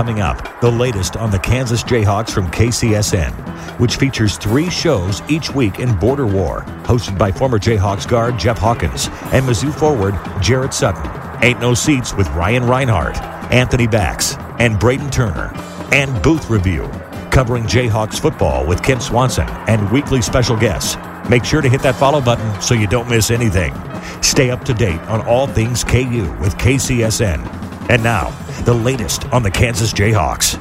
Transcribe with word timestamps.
Coming 0.00 0.22
up, 0.22 0.62
the 0.62 0.70
latest 0.70 1.18
on 1.18 1.30
the 1.30 1.38
Kansas 1.38 1.82
Jayhawks 1.82 2.30
from 2.30 2.50
KCSN, 2.50 3.34
which 3.78 3.96
features 3.96 4.38
three 4.38 4.70
shows 4.70 5.20
each 5.28 5.54
week 5.54 5.78
in 5.78 5.94
Border 5.98 6.26
War, 6.26 6.62
hosted 6.84 7.18
by 7.18 7.30
former 7.30 7.58
Jayhawks 7.58 8.08
guard 8.08 8.38
Jeff 8.38 8.56
Hawkins 8.56 9.08
and 9.24 9.44
Mizzou 9.44 9.70
forward 9.74 10.14
Jarrett 10.40 10.72
Sutton. 10.72 11.04
Ain't 11.44 11.60
No 11.60 11.74
Seats 11.74 12.14
with 12.14 12.26
Ryan 12.30 12.64
Reinhardt, 12.64 13.18
Anthony 13.52 13.86
Bax, 13.86 14.36
and 14.58 14.78
Braden 14.78 15.10
Turner. 15.10 15.52
And 15.92 16.22
Booth 16.22 16.48
Review, 16.48 16.88
covering 17.30 17.64
Jayhawks 17.64 18.18
football 18.18 18.66
with 18.66 18.82
Kent 18.82 19.02
Swanson 19.02 19.48
and 19.68 19.92
weekly 19.92 20.22
special 20.22 20.56
guests. 20.56 20.96
Make 21.28 21.44
sure 21.44 21.60
to 21.60 21.68
hit 21.68 21.82
that 21.82 21.94
follow 21.94 22.22
button 22.22 22.62
so 22.62 22.72
you 22.72 22.86
don't 22.86 23.10
miss 23.10 23.30
anything. 23.30 23.74
Stay 24.22 24.48
up 24.48 24.64
to 24.64 24.72
date 24.72 25.00
on 25.10 25.20
all 25.26 25.46
things 25.46 25.84
KU 25.84 26.34
with 26.40 26.56
KCSN. 26.56 27.59
And 27.90 28.04
now, 28.04 28.30
the 28.66 28.72
latest 28.72 29.26
on 29.32 29.42
the 29.42 29.50
Kansas 29.50 29.92
Jayhawks. 29.92 30.56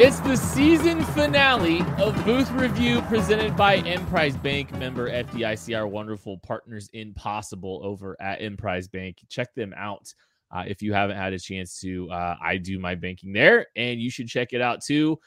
It's 0.00 0.18
the 0.18 0.34
season 0.34 1.04
finale 1.04 1.82
of 1.96 2.24
Booth 2.24 2.50
Review 2.50 3.02
presented 3.02 3.56
by 3.56 3.76
Emprise 3.76 4.36
Bank, 4.36 4.72
member 4.72 5.08
FDIC, 5.08 5.78
our 5.78 5.86
wonderful 5.86 6.38
partners 6.38 6.90
in 6.92 7.14
Possible 7.14 7.80
over 7.84 8.20
at 8.20 8.42
Emprise 8.42 8.88
Bank. 8.88 9.18
Check 9.28 9.54
them 9.54 9.72
out 9.76 10.12
uh, 10.50 10.64
if 10.66 10.82
you 10.82 10.92
haven't 10.92 11.18
had 11.18 11.32
a 11.32 11.38
chance 11.38 11.78
to. 11.82 12.10
Uh, 12.10 12.34
I 12.42 12.56
do 12.56 12.80
my 12.80 12.96
banking 12.96 13.32
there, 13.32 13.68
and 13.76 14.00
you 14.00 14.10
should 14.10 14.26
check 14.26 14.52
it 14.52 14.60
out 14.60 14.82
too. 14.82 15.20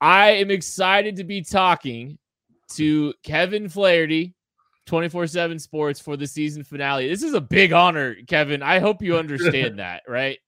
I 0.00 0.30
am 0.34 0.52
excited 0.52 1.16
to 1.16 1.24
be 1.24 1.42
talking 1.42 2.18
to 2.74 3.14
Kevin 3.24 3.68
Flaherty, 3.68 4.36
24 4.90 5.28
7 5.28 5.58
Sports, 5.60 6.00
for 6.00 6.16
the 6.16 6.26
season 6.26 6.64
finale. 6.64 7.08
This 7.08 7.22
is 7.22 7.32
a 7.32 7.40
big 7.40 7.72
honor, 7.72 8.16
Kevin. 8.26 8.60
I 8.60 8.80
hope 8.80 9.02
you 9.02 9.16
understand 9.16 9.78
that, 9.78 10.02
right? 10.08 10.38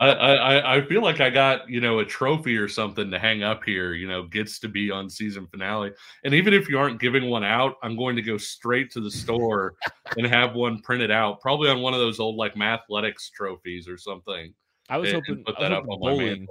I, 0.00 0.08
I 0.08 0.76
I 0.76 0.86
feel 0.86 1.02
like 1.02 1.20
I 1.20 1.28
got 1.28 1.68
you 1.68 1.82
know 1.82 1.98
a 1.98 2.04
trophy 2.04 2.56
or 2.56 2.66
something 2.66 3.10
to 3.10 3.18
hang 3.18 3.42
up 3.42 3.62
here. 3.64 3.92
You 3.92 4.08
know, 4.08 4.22
gets 4.22 4.58
to 4.60 4.68
be 4.68 4.90
on 4.90 5.10
season 5.10 5.46
finale. 5.48 5.92
And 6.24 6.32
even 6.32 6.54
if 6.54 6.66
you 6.68 6.78
aren't 6.78 6.98
giving 6.98 7.28
one 7.28 7.44
out, 7.44 7.74
I'm 7.82 7.94
going 7.94 8.16
to 8.16 8.22
go 8.22 8.38
straight 8.38 8.90
to 8.92 9.00
the 9.00 9.10
store 9.10 9.74
and 10.16 10.26
have 10.26 10.54
one 10.54 10.80
printed 10.80 11.10
out, 11.10 11.40
probably 11.42 11.68
on 11.68 11.82
one 11.82 11.92
of 11.92 12.00
those 12.00 12.20
old 12.20 12.36
like 12.36 12.54
mathletics 12.54 13.30
trophies 13.30 13.86
or 13.86 13.98
something. 13.98 14.54
I 14.88 14.96
was 14.96 15.12
and- 15.12 15.16
hoping, 15.16 15.34
and 15.34 15.44
put 15.44 15.58
that 15.60 15.72
up 15.72 15.84
hoping 15.84 15.92
on 15.92 16.00
my 16.00 16.24
bowling. 16.24 16.46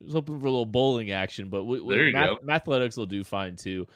I 0.00 0.04
was 0.04 0.14
hoping 0.14 0.40
for 0.40 0.46
a 0.46 0.50
little 0.50 0.66
bowling 0.66 1.12
action, 1.12 1.50
but 1.50 1.64
we, 1.64 1.80
we- 1.80 1.94
There 1.94 2.06
you 2.06 2.12
math, 2.12 2.26
go. 2.26 2.36
Mathletics 2.44 2.96
will 2.96 3.06
do 3.06 3.22
fine 3.22 3.54
too. 3.54 3.86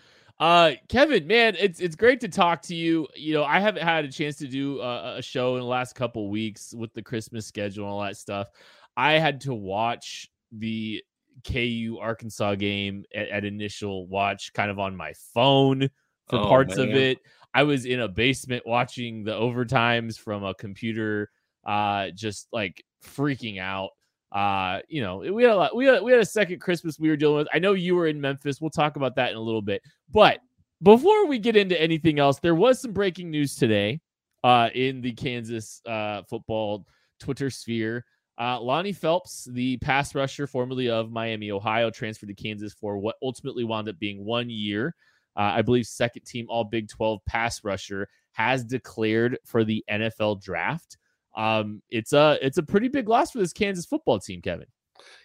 Uh, 0.43 0.73
Kevin, 0.89 1.25
man, 1.29 1.55
it's 1.57 1.79
it's 1.79 1.95
great 1.95 2.19
to 2.19 2.27
talk 2.27 2.63
to 2.63 2.75
you. 2.75 3.07
You 3.15 3.33
know, 3.33 3.45
I 3.45 3.61
haven't 3.61 3.85
had 3.85 4.05
a 4.05 4.11
chance 4.11 4.39
to 4.39 4.49
do 4.49 4.81
a, 4.81 5.19
a 5.19 5.23
show 5.23 5.55
in 5.55 5.61
the 5.61 5.69
last 5.69 5.95
couple 5.95 6.29
weeks 6.31 6.75
with 6.77 6.93
the 6.95 7.03
Christmas 7.03 7.47
schedule 7.47 7.85
and 7.85 7.93
all 7.93 8.03
that 8.03 8.17
stuff. 8.17 8.49
I 8.97 9.13
had 9.13 9.41
to 9.43 9.55
watch 9.55 10.29
the 10.51 11.01
KU 11.47 11.97
Arkansas 12.01 12.57
game 12.57 13.05
at, 13.15 13.29
at 13.29 13.45
initial 13.45 14.09
watch, 14.09 14.53
kind 14.53 14.69
of 14.69 14.81
on 14.81 14.97
my 14.97 15.13
phone 15.33 15.89
for 16.29 16.41
Oh, 16.41 16.49
parts 16.49 16.77
of 16.77 16.91
it. 16.91 17.19
I 17.55 17.63
was 17.63 17.85
in 17.85 18.01
a 18.01 18.09
basement 18.09 18.67
watching 18.67 19.23
the 19.23 19.35
overtimes 19.35 20.19
from 20.19 20.43
a 20.43 20.55
computer, 20.55 21.31
uh, 21.65 22.09
just 22.17 22.49
like 22.53 22.85
freaking 23.05 23.61
out. 23.61 23.91
Uh, 24.33 24.81
you 24.89 25.03
know, 25.03 25.19
we 25.19 25.43
had 25.43 25.53
a 25.53 25.57
lot, 25.57 25.77
we 25.77 25.87
had 25.87 26.03
we 26.03 26.11
had 26.11 26.21
a 26.21 26.27
second 26.27 26.61
Christmas 26.61 26.99
we 26.99 27.09
were 27.09 27.17
dealing 27.17 27.37
with. 27.37 27.49
I 27.53 27.59
know 27.59 27.75
you 27.75 27.95
were 27.95 28.07
in 28.07 28.21
Memphis. 28.21 28.61
We'll 28.61 28.71
talk 28.71 28.97
about 28.97 29.15
that 29.17 29.31
in 29.31 29.37
a 29.37 29.41
little 29.41 29.63
bit. 29.63 29.83
But 30.11 30.41
before 30.83 31.27
we 31.27 31.39
get 31.39 31.57
into 31.57 31.81
anything 31.81 32.19
else, 32.19 32.39
there 32.41 32.55
was 32.55 32.81
some 32.81 32.93
breaking 32.93 33.31
news 33.31 33.57
today 33.57 34.01
uh 34.45 34.71
in 34.75 35.01
the 35.01 35.13
Kansas 35.13 35.81
uh 35.87 36.23
football 36.29 36.87
Twitter 37.21 37.51
sphere. 37.51 38.05
Uh, 38.41 38.59
Lonnie 38.61 38.93
Phelps, 38.93 39.45
the 39.53 39.77
pass 39.79 40.15
rusher 40.15 40.47
formerly 40.47 40.89
of 40.89 41.13
Miami, 41.13 41.51
Ohio, 41.51 41.91
transferred 41.91 42.29
to 42.29 42.35
Kansas 42.35 42.73
for 42.73 42.99
what 42.99 43.17
ultimately 43.23 43.63
wound 43.63 43.89
up 43.89 43.99
being 43.99 44.25
one 44.25 44.49
year. 44.49 44.95
Uh, 45.37 45.53
I 45.55 45.63
believe 45.63 45.87
second 45.87 46.25
team 46.25 46.47
All 46.49 46.65
Big 46.65 46.89
12 46.89 47.21
pass 47.27 47.63
rusher 47.63 48.09
has 48.33 48.65
declared 48.65 49.39
for 49.45 49.65
the 49.65 49.85
NFL 49.91 50.43
draft. 50.43 50.97
Um, 51.35 51.83
it's 51.91 52.13
a 52.13 52.39
it's 52.43 52.59
a 52.59 52.63
pretty 52.63 52.89
big 52.89 53.09
loss 53.09 53.31
for 53.31 53.39
this 53.39 53.53
Kansas 53.53 53.87
football 53.87 54.19
team, 54.19 54.43
Kevin. 54.43 54.67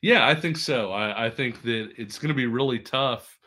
Yeah, 0.02 0.28
I 0.28 0.36
think 0.36 0.58
so. 0.58 0.92
I, 0.92 1.28
I 1.28 1.30
think 1.30 1.62
that 1.64 1.92
it's 1.98 2.18
going 2.18 2.30
to 2.30 2.36
be 2.36 2.48
really 2.48 2.80
tough 2.80 3.38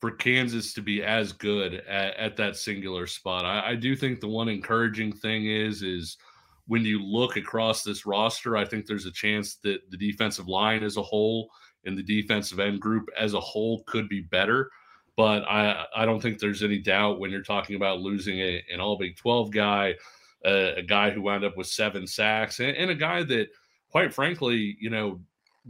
for 0.00 0.10
Kansas 0.10 0.74
to 0.74 0.82
be 0.82 1.02
as 1.02 1.32
good 1.32 1.74
at, 1.74 2.16
at 2.16 2.36
that 2.36 2.56
singular 2.56 3.06
spot. 3.06 3.44
I, 3.44 3.70
I 3.70 3.74
do 3.74 3.96
think 3.96 4.20
the 4.20 4.28
one 4.28 4.48
encouraging 4.48 5.12
thing 5.12 5.46
is 5.46 5.82
is 5.82 6.16
when 6.66 6.82
you 6.82 7.02
look 7.02 7.36
across 7.36 7.82
this 7.82 8.06
roster, 8.06 8.56
I 8.56 8.64
think 8.64 8.86
there's 8.86 9.06
a 9.06 9.12
chance 9.12 9.56
that 9.64 9.78
the 9.90 9.96
defensive 9.96 10.48
line 10.48 10.82
as 10.82 10.96
a 10.96 11.02
whole 11.02 11.50
and 11.84 11.96
the 11.96 12.02
defensive 12.02 12.60
end 12.60 12.80
group 12.80 13.08
as 13.18 13.34
a 13.34 13.40
whole 13.40 13.82
could 13.86 14.08
be 14.08 14.20
better. 14.20 14.70
But 15.16 15.44
I 15.44 15.84
I 15.96 16.04
don't 16.04 16.20
think 16.20 16.38
there's 16.38 16.62
any 16.62 16.78
doubt 16.78 17.20
when 17.20 17.30
you're 17.30 17.42
talking 17.42 17.76
about 17.76 18.00
losing 18.00 18.40
a, 18.40 18.62
an 18.72 18.80
All 18.80 18.98
Big 18.98 19.16
12 19.16 19.52
guy, 19.52 19.94
a, 20.44 20.76
a 20.76 20.82
guy 20.82 21.10
who 21.10 21.22
wound 21.22 21.44
up 21.44 21.56
with 21.56 21.66
seven 21.66 22.06
sacks, 22.06 22.60
and, 22.60 22.76
and 22.76 22.90
a 22.90 22.94
guy 22.94 23.22
that, 23.24 23.48
quite 23.90 24.12
frankly, 24.12 24.76
you 24.80 24.90
know, 24.90 25.20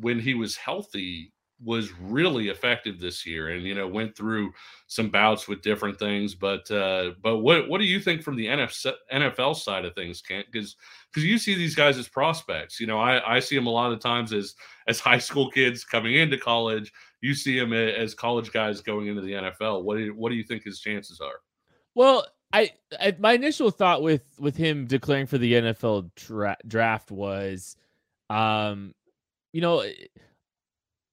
when 0.00 0.18
he 0.18 0.34
was 0.34 0.56
healthy 0.56 1.32
was 1.62 1.92
really 2.00 2.48
effective 2.48 3.00
this 3.00 3.24
year 3.24 3.50
and 3.50 3.62
you 3.62 3.74
know 3.74 3.86
went 3.86 4.16
through 4.16 4.52
some 4.86 5.08
bouts 5.08 5.46
with 5.46 5.62
different 5.62 5.98
things. 5.98 6.34
But 6.34 6.68
uh 6.70 7.12
but 7.22 7.38
what 7.38 7.68
what 7.68 7.78
do 7.78 7.84
you 7.84 8.00
think 8.00 8.22
from 8.22 8.36
the 8.36 8.46
NFL 8.46 9.56
side 9.56 9.84
of 9.84 9.94
things 9.94 10.20
Kent? 10.20 10.46
Because 10.50 10.76
because 11.10 11.24
you 11.24 11.38
see 11.38 11.54
these 11.54 11.74
guys 11.74 11.97
as 11.97 12.09
prospects. 12.09 12.80
You 12.80 12.86
know 12.86 12.98
I 12.98 13.36
I 13.36 13.41
see 13.41 13.56
them 13.56 13.66
a 13.66 13.70
lot 13.70 13.92
of 13.92 14.00
times 14.00 14.32
as 14.32 14.54
as 14.88 15.00
high 15.00 15.18
school 15.18 15.50
kids 15.50 15.84
coming 15.84 16.15
into 16.15 16.38
college. 16.38 16.92
You 17.20 17.34
see 17.34 17.59
them 17.59 17.72
as 17.72 18.15
college 18.15 18.53
guys 18.53 18.80
going 18.80 19.06
into 19.06 19.22
the 19.22 19.32
NFL 19.32 19.84
what 19.84 19.97
do 19.97 20.04
you, 20.04 20.15
what 20.15 20.30
do 20.30 20.36
you 20.36 20.44
think 20.44 20.65
his 20.65 20.80
chances 20.80 21.20
are? 21.20 21.41
Well, 21.94 22.27
I, 22.54 22.71
I 23.01 23.16
my 23.18 23.33
initial 23.33 23.72
thought 23.72 24.01
with 24.01 24.22
with 24.39 24.56
him 24.56 24.86
declaring 24.86 25.27
for 25.27 25.39
the 25.39 25.54
NFL 25.54 26.10
dra- 26.15 26.56
draft 26.66 27.10
was, 27.10 27.77
um, 28.30 28.95
you 29.53 29.60
know, 29.60 29.83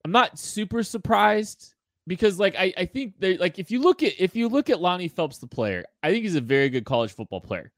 I'm 0.05 0.11
not 0.11 0.37
super 0.37 0.83
surprised 0.83 1.73
because 2.05 2.37
like 2.37 2.55
I 2.55 2.71
I 2.77 2.85
think 2.85 3.15
they 3.19 3.37
like 3.37 3.57
if 3.57 3.71
you 3.71 3.81
look 3.81 4.03
at 4.03 4.13
if 4.19 4.35
you 4.35 4.49
look 4.49 4.69
at 4.69 4.81
Lonnie 4.81 5.07
Phelps 5.07 5.39
the 5.39 5.47
player, 5.47 5.83
I 6.03 6.11
think 6.11 6.23
he's 6.23 6.35
a 6.35 6.41
very 6.41 6.69
good 6.69 6.85
college 6.85 7.11
football 7.11 7.41
player. 7.41 7.71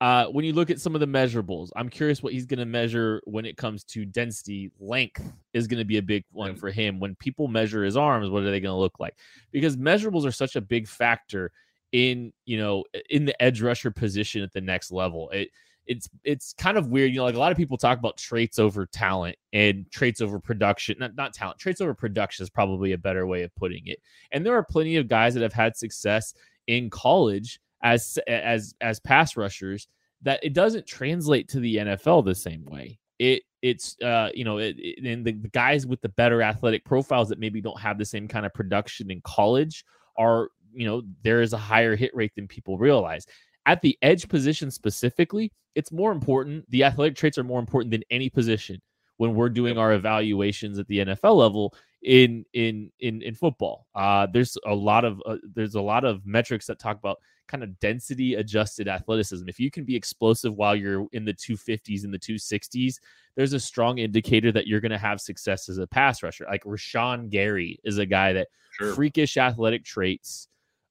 Uh, 0.00 0.26
when 0.26 0.44
you 0.44 0.52
look 0.52 0.68
at 0.68 0.80
some 0.80 0.94
of 0.94 1.00
the 1.00 1.06
measurables, 1.06 1.70
I'm 1.74 1.88
curious 1.88 2.22
what 2.22 2.34
he's 2.34 2.44
going 2.44 2.58
to 2.58 2.66
measure 2.66 3.22
when 3.24 3.46
it 3.46 3.56
comes 3.56 3.82
to 3.84 4.04
density. 4.04 4.70
Length 4.78 5.22
is 5.54 5.68
going 5.68 5.78
to 5.78 5.86
be 5.86 5.96
a 5.96 6.02
big 6.02 6.24
one 6.32 6.54
for 6.54 6.70
him. 6.70 7.00
When 7.00 7.14
people 7.14 7.48
measure 7.48 7.82
his 7.82 7.96
arms, 7.96 8.28
what 8.28 8.42
are 8.42 8.50
they 8.50 8.60
going 8.60 8.74
to 8.74 8.78
look 8.78 9.00
like? 9.00 9.16
Because 9.52 9.76
measurables 9.78 10.26
are 10.26 10.32
such 10.32 10.54
a 10.54 10.60
big 10.60 10.86
factor 10.86 11.50
in 11.92 12.32
you 12.44 12.58
know 12.58 12.84
in 13.10 13.24
the 13.24 13.42
edge 13.42 13.62
rusher 13.62 13.90
position 13.90 14.42
at 14.42 14.52
the 14.52 14.60
next 14.60 14.90
level. 14.90 15.30
It 15.30 15.50
it's 15.86 16.08
it's 16.24 16.52
kind 16.54 16.76
of 16.76 16.88
weird. 16.88 17.10
You 17.10 17.18
know, 17.18 17.24
like 17.24 17.34
a 17.34 17.38
lot 17.38 17.52
of 17.52 17.58
people 17.58 17.76
talk 17.76 17.98
about 17.98 18.16
traits 18.16 18.58
over 18.58 18.86
talent 18.86 19.36
and 19.52 19.90
traits 19.90 20.20
over 20.20 20.38
production. 20.38 20.96
Not 20.98 21.14
not 21.16 21.32
talent, 21.32 21.58
traits 21.58 21.80
over 21.80 21.94
production 21.94 22.42
is 22.42 22.50
probably 22.50 22.92
a 22.92 22.98
better 22.98 23.26
way 23.26 23.42
of 23.42 23.54
putting 23.54 23.86
it. 23.86 24.00
And 24.32 24.44
there 24.44 24.56
are 24.56 24.64
plenty 24.64 24.96
of 24.96 25.08
guys 25.08 25.34
that 25.34 25.42
have 25.42 25.52
had 25.52 25.76
success 25.76 26.34
in 26.66 26.90
college 26.90 27.60
as 27.82 28.18
as 28.26 28.74
as 28.80 29.00
pass 29.00 29.36
rushers 29.36 29.88
that 30.22 30.40
it 30.42 30.54
doesn't 30.54 30.86
translate 30.86 31.48
to 31.48 31.60
the 31.60 31.76
NFL 31.76 32.24
the 32.24 32.34
same 32.34 32.64
way. 32.64 32.98
It 33.18 33.42
it's 33.62 33.96
uh 34.02 34.30
you 34.34 34.44
know 34.44 34.58
it, 34.58 34.76
it, 34.78 35.04
and 35.04 35.24
the, 35.24 35.32
the 35.32 35.48
guys 35.48 35.86
with 35.86 36.00
the 36.00 36.08
better 36.10 36.42
athletic 36.42 36.84
profiles 36.84 37.28
that 37.28 37.38
maybe 37.38 37.60
don't 37.60 37.80
have 37.80 37.98
the 37.98 38.04
same 38.04 38.28
kind 38.28 38.44
of 38.44 38.52
production 38.52 39.10
in 39.10 39.20
college 39.22 39.84
are 40.18 40.50
you 40.76 40.86
know 40.86 41.02
there 41.22 41.42
is 41.42 41.52
a 41.52 41.58
higher 41.58 41.96
hit 41.96 42.14
rate 42.14 42.32
than 42.36 42.46
people 42.46 42.78
realize 42.78 43.26
at 43.66 43.82
the 43.82 43.98
edge 44.02 44.28
position 44.28 44.70
specifically 44.70 45.52
it's 45.74 45.90
more 45.90 46.12
important 46.12 46.68
the 46.70 46.84
athletic 46.84 47.16
traits 47.16 47.38
are 47.38 47.44
more 47.44 47.60
important 47.60 47.90
than 47.90 48.02
any 48.10 48.28
position 48.28 48.80
when 49.18 49.34
we're 49.34 49.48
doing 49.48 49.78
our 49.78 49.94
evaluations 49.94 50.78
at 50.78 50.86
the 50.88 50.98
NFL 50.98 51.36
level 51.36 51.74
in 52.02 52.44
in 52.52 52.90
in 53.00 53.22
in 53.22 53.34
football. 53.34 53.86
Uh, 53.94 54.26
there's 54.32 54.56
a 54.66 54.74
lot 54.74 55.04
of 55.04 55.22
uh, 55.26 55.36
there's 55.54 55.74
a 55.74 55.80
lot 55.80 56.04
of 56.04 56.24
metrics 56.26 56.66
that 56.66 56.78
talk 56.78 56.98
about 56.98 57.18
kind 57.48 57.62
of 57.62 57.78
density 57.78 58.34
adjusted 58.34 58.88
athleticism. 58.88 59.48
If 59.48 59.60
you 59.60 59.70
can 59.70 59.84
be 59.84 59.96
explosive 59.96 60.54
while 60.54 60.74
you're 60.74 61.06
in 61.12 61.24
the 61.24 61.32
250s 61.34 62.04
and 62.04 62.12
the 62.12 62.18
260s, 62.18 62.96
there's 63.36 63.52
a 63.52 63.60
strong 63.60 63.98
indicator 63.98 64.50
that 64.52 64.66
you're 64.66 64.80
going 64.80 64.90
to 64.90 64.98
have 64.98 65.20
success 65.20 65.68
as 65.68 65.78
a 65.78 65.86
pass 65.86 66.22
rusher. 66.22 66.44
Like 66.48 66.64
Rashan 66.64 67.30
Gary 67.30 67.78
is 67.84 67.98
a 67.98 68.06
guy 68.06 68.32
that 68.32 68.48
sure. 68.72 68.94
freakish 68.94 69.36
athletic 69.36 69.84
traits, 69.84 70.48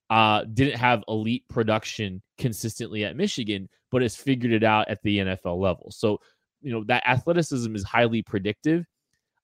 uh, 0.10 0.44
didn't 0.54 0.78
have 0.78 1.04
elite 1.08 1.48
production 1.50 2.22
consistently 2.38 3.06
at 3.06 3.16
Michigan, 3.16 3.70
but 3.92 4.02
has 4.02 4.16
figured 4.16 4.52
it 4.52 4.64
out 4.64 4.88
at 4.90 5.02
the 5.04 5.20
NFL 5.20 5.60
level. 5.60 5.92
So, 5.92 6.20
you 6.62 6.72
know, 6.72 6.84
that 6.86 7.08
athleticism 7.08 7.76
is 7.76 7.84
highly 7.84 8.22
predictive. 8.22 8.86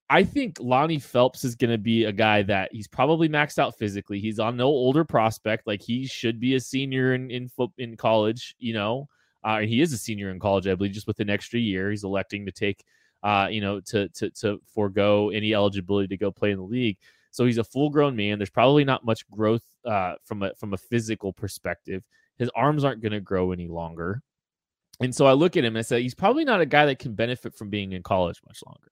I 0.10 0.24
think 0.26 0.58
Lonnie 0.60 1.00
Phelps 1.00 1.46
is 1.46 1.56
going 1.56 1.72
to 1.72 1.78
be 1.78 2.04
a 2.04 2.12
guy 2.12 2.42
that 2.44 2.70
he's 2.74 2.88
probably 2.88 3.30
maxed 3.30 3.58
out 3.58 3.78
physically. 3.78 4.20
He's 4.20 4.40
on 4.40 4.58
no 4.58 4.66
older 4.66 5.06
prospect, 5.06 5.66
like 5.66 5.82
he 5.82 6.06
should 6.06 6.38
be 6.40 6.56
a 6.56 6.60
senior 6.60 7.14
in 7.14 7.32
in, 7.32 7.50
in 7.78 7.96
college, 7.96 8.54
you 8.60 8.74
know. 8.74 9.08
Uh, 9.44 9.60
and 9.62 9.70
he 9.70 9.82
is 9.82 9.94
a 9.94 9.98
senior 9.98 10.30
in 10.30 10.40
college, 10.40 10.68
I 10.68 10.76
believe, 10.76 10.92
just 10.92 11.08
with 11.08 11.22
an 11.22 11.30
extra 11.30 11.60
year. 11.60 11.90
He's 11.90 12.04
electing 12.04 12.46
to 12.46 12.52
take, 12.52 12.84
uh, 13.24 13.48
you 13.50 13.62
know, 13.62 13.80
to 13.80 14.10
to 14.10 14.30
to 14.32 14.62
forego 14.74 15.30
any 15.30 15.54
eligibility 15.54 16.10
to 16.10 16.18
go 16.18 16.30
play 16.30 16.52
in 16.52 16.58
the 16.58 16.64
league. 16.64 16.98
So 17.32 17.46
he's 17.46 17.58
a 17.58 17.64
full 17.64 17.90
grown 17.90 18.16
man. 18.16 18.38
There's 18.38 18.50
probably 18.50 18.84
not 18.84 19.06
much 19.06 19.28
growth 19.32 19.64
uh, 19.86 20.16
from 20.24 20.44
a 20.44 20.54
from 20.56 20.74
a 20.74 20.78
physical 20.78 21.34
perspective. 21.34 22.04
His 22.38 22.50
arms 22.56 22.84
aren't 22.84 23.02
going 23.02 23.12
to 23.12 23.20
grow 23.20 23.52
any 23.52 23.68
longer, 23.68 24.22
and 25.00 25.14
so 25.14 25.26
I 25.26 25.34
look 25.34 25.58
at 25.58 25.64
him 25.64 25.76
and 25.76 25.80
I 25.80 25.84
say 25.84 26.02
he's 26.02 26.16
probably 26.16 26.46
not 26.46 26.62
a 26.62 26.66
guy 26.66 26.86
that 26.88 27.00
can 27.00 27.14
benefit 27.14 27.56
from 27.56 27.70
being 27.70 27.92
in 27.94 28.04
college 28.04 28.40
much 28.46 28.60
longer 28.66 28.92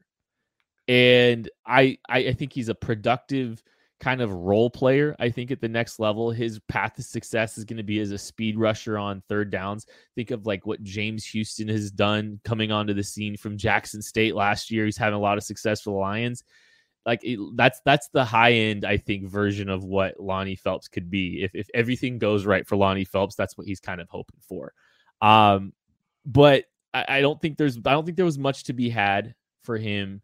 and 0.89 1.47
I, 1.67 1.99
I 2.09 2.17
I 2.17 2.33
think 2.33 2.51
he's 2.51 2.67
a 2.67 2.75
productive 2.75 3.63
kind 3.99 4.21
of 4.21 4.31
role 4.31 4.69
player. 4.69 5.15
I 5.19 5.29
think 5.29 5.51
at 5.51 5.61
the 5.61 5.69
next 5.69 5.99
level, 5.99 6.31
his 6.31 6.59
path 6.67 6.95
to 6.95 7.03
success 7.03 7.57
is 7.57 7.65
going 7.65 7.77
to 7.77 7.83
be 7.83 7.99
as 7.99 8.11
a 8.11 8.17
speed 8.17 8.57
rusher 8.57 8.97
on 8.97 9.21
third 9.29 9.51
downs. 9.51 9.85
Think 10.15 10.31
of 10.31 10.47
like 10.47 10.65
what 10.65 10.81
James 10.81 11.25
Houston 11.25 11.67
has 11.67 11.91
done 11.91 12.39
coming 12.43 12.71
onto 12.71 12.93
the 12.93 13.03
scene 13.03 13.37
from 13.37 13.57
Jackson 13.57 14.01
State 14.01 14.35
last 14.35 14.71
year. 14.71 14.85
He's 14.85 14.97
having 14.97 15.17
a 15.17 15.21
lot 15.21 15.37
of 15.37 15.43
success 15.43 15.81
for 15.81 15.91
the 15.91 15.97
Lions. 15.97 16.43
Like 17.05 17.21
it, 17.23 17.39
that's 17.55 17.81
that's 17.85 18.09
the 18.09 18.25
high 18.25 18.51
end, 18.53 18.85
I 18.85 18.97
think, 18.97 19.27
version 19.29 19.69
of 19.69 19.83
what 19.83 20.19
Lonnie 20.19 20.55
Phelps 20.55 20.87
could 20.87 21.09
be. 21.09 21.43
If 21.43 21.55
if 21.55 21.67
everything 21.73 22.19
goes 22.19 22.45
right 22.45 22.67
for 22.67 22.75
Lonnie 22.75 23.05
Phelps, 23.05 23.35
that's 23.35 23.57
what 23.57 23.67
he's 23.67 23.79
kind 23.79 24.01
of 24.01 24.09
hoping 24.09 24.39
for. 24.47 24.73
Um, 25.21 25.73
but 26.25 26.65
I, 26.93 27.05
I 27.07 27.21
don't 27.21 27.41
think 27.41 27.57
there's 27.57 27.77
I 27.77 27.91
don't 27.91 28.05
think 28.05 28.17
there 28.17 28.25
was 28.25 28.37
much 28.37 28.65
to 28.65 28.73
be 28.73 28.89
had 28.89 29.33
for 29.63 29.77
him 29.77 30.21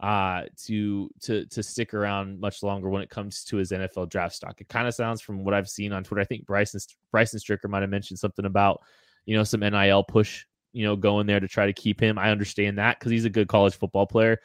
uh 0.00 0.44
to 0.64 1.10
to 1.20 1.44
to 1.46 1.60
stick 1.60 1.92
around 1.92 2.38
much 2.38 2.62
longer 2.62 2.88
when 2.88 3.02
it 3.02 3.10
comes 3.10 3.42
to 3.44 3.56
his 3.56 3.72
NFL 3.72 4.08
draft 4.08 4.34
stock. 4.34 4.60
It 4.60 4.68
kind 4.68 4.86
of 4.86 4.94
sounds 4.94 5.20
from 5.20 5.44
what 5.44 5.54
I've 5.54 5.68
seen 5.68 5.92
on 5.92 6.04
Twitter. 6.04 6.20
I 6.20 6.24
think 6.24 6.46
Bryson 6.46 6.80
Bryson 7.10 7.40
Stricker 7.40 7.68
might 7.68 7.80
have 7.80 7.90
mentioned 7.90 8.18
something 8.18 8.44
about 8.44 8.80
you 9.26 9.36
know 9.36 9.44
some 9.44 9.60
NIL 9.60 10.04
push, 10.04 10.44
you 10.72 10.84
know, 10.84 10.94
going 10.94 11.26
there 11.26 11.40
to 11.40 11.48
try 11.48 11.66
to 11.66 11.72
keep 11.72 12.00
him. 12.00 12.18
I 12.18 12.30
understand 12.30 12.78
that 12.78 12.98
because 12.98 13.10
he's 13.10 13.24
a 13.24 13.30
good 13.30 13.48
college 13.48 13.74
football 13.74 14.06
player, 14.06 14.38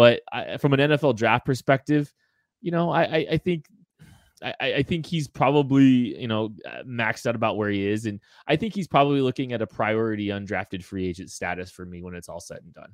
but 0.00 0.22
I, 0.32 0.56
from 0.56 0.72
an 0.72 0.80
NFL 0.80 1.16
draft 1.16 1.44
perspective, 1.44 2.10
you 2.62 2.70
know, 2.70 2.88
I 2.90 3.02
I, 3.02 3.26
I 3.32 3.36
think. 3.36 3.66
I, 4.42 4.54
I 4.76 4.82
think 4.82 5.04
he's 5.04 5.28
probably, 5.28 6.18
you 6.18 6.26
know, 6.26 6.54
uh, 6.66 6.82
maxed 6.86 7.26
out 7.26 7.34
about 7.34 7.58
where 7.58 7.68
he 7.68 7.86
is. 7.86 8.06
And 8.06 8.18
I 8.46 8.56
think 8.56 8.74
he's 8.74 8.88
probably 8.88 9.20
looking 9.20 9.52
at 9.52 9.60
a 9.60 9.66
priority 9.66 10.28
undrafted 10.28 10.82
free 10.82 11.06
agent 11.06 11.30
status 11.30 11.70
for 11.70 11.84
me 11.84 12.00
when 12.00 12.14
it's 12.14 12.30
all 12.30 12.40
said 12.40 12.60
and 12.64 12.72
done. 12.72 12.90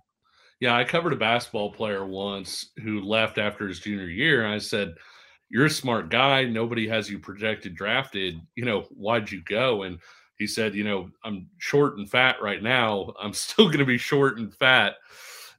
Yeah, 0.58 0.74
I 0.74 0.82
covered 0.82 1.12
a 1.12 1.16
basketball 1.16 1.70
player 1.70 2.04
once 2.04 2.72
who 2.82 3.00
left 3.00 3.38
after 3.38 3.68
his 3.68 3.78
junior 3.78 4.08
year. 4.08 4.44
And 4.44 4.52
I 4.52 4.58
said, 4.58 4.96
You're 5.48 5.66
a 5.66 5.70
smart 5.70 6.10
guy. 6.10 6.46
Nobody 6.46 6.88
has 6.88 7.08
you 7.08 7.20
projected 7.20 7.76
drafted. 7.76 8.40
You 8.56 8.64
know, 8.64 8.80
why'd 8.90 9.30
you 9.30 9.40
go? 9.44 9.84
And 9.84 10.00
he 10.38 10.48
said, 10.48 10.74
You 10.74 10.82
know, 10.82 11.10
I'm 11.22 11.48
short 11.58 11.96
and 11.96 12.10
fat 12.10 12.42
right 12.42 12.60
now. 12.60 13.14
I'm 13.22 13.32
still 13.44 13.66
going 13.66 13.78
to 13.78 13.84
be 13.84 13.98
short 13.98 14.38
and 14.38 14.52
fat 14.52 14.96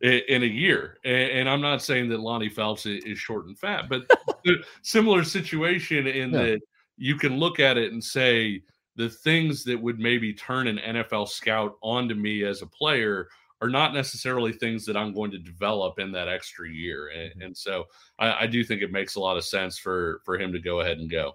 in, 0.01 0.43
a 0.43 0.45
year. 0.45 0.97
And, 1.03 1.31
and, 1.31 1.49
I'm 1.49 1.61
not 1.61 1.81
saying 1.81 2.09
that 2.09 2.19
Lonnie 2.19 2.49
Phelps 2.49 2.85
is 2.85 3.17
short 3.17 3.47
and 3.47 3.57
fat, 3.57 3.89
but 3.89 4.09
similar 4.83 5.23
situation 5.23 6.05
in 6.07 6.31
yeah. 6.31 6.43
that 6.43 6.59
you 6.97 7.15
can 7.15 7.37
look 7.37 7.59
at 7.59 7.77
it 7.77 7.91
and 7.91 8.03
say, 8.03 8.61
the 8.97 9.07
things 9.07 9.63
that 9.63 9.79
would 9.79 9.99
maybe 9.99 10.33
turn 10.33 10.67
an 10.67 10.79
NFL 10.79 11.29
scout 11.29 11.77
onto 11.81 12.15
me 12.15 12.43
as 12.43 12.63
a 12.63 12.67
player 12.67 13.29
are 13.61 13.69
not 13.69 13.93
necessarily 13.93 14.51
things 14.51 14.85
that 14.85 14.97
I'm 14.97 15.13
going 15.13 15.31
to 15.31 15.37
develop 15.37 15.99
in 15.99 16.11
that 16.11 16.27
extra 16.27 16.69
year. 16.69 17.09
And, 17.09 17.31
mm-hmm. 17.31 17.41
and 17.43 17.57
so 17.57 17.85
I, 18.19 18.43
I, 18.43 18.47
do 18.47 18.63
think 18.63 18.81
it 18.81 18.91
makes 18.91 19.15
a 19.15 19.19
lot 19.19 19.37
of 19.37 19.45
sense 19.45 19.77
for 19.77 20.21
for 20.25 20.37
him 20.37 20.51
to 20.51 20.59
go 20.59 20.81
ahead 20.81 20.97
and 20.97 21.09
go. 21.09 21.33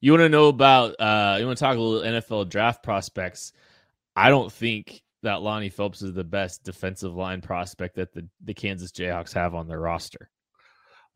You 0.00 0.12
want 0.12 0.22
to 0.22 0.28
know 0.28 0.48
about 0.48 0.94
uh 1.00 1.36
you 1.40 1.46
want 1.46 1.58
to 1.58 1.64
talk 1.64 1.76
a 1.76 1.80
little 1.80 2.20
NFL 2.20 2.48
draft 2.50 2.82
prospects. 2.82 3.52
I 4.14 4.28
don't 4.28 4.52
think 4.52 5.02
that 5.22 5.42
Lonnie 5.42 5.68
Phelps 5.68 6.02
is 6.02 6.12
the 6.12 6.24
best 6.24 6.64
defensive 6.64 7.14
line 7.14 7.40
prospect 7.40 7.96
that 7.96 8.12
the, 8.12 8.26
the 8.44 8.54
Kansas 8.54 8.92
Jayhawks 8.92 9.32
have 9.32 9.54
on 9.54 9.66
their 9.66 9.80
roster. 9.80 10.30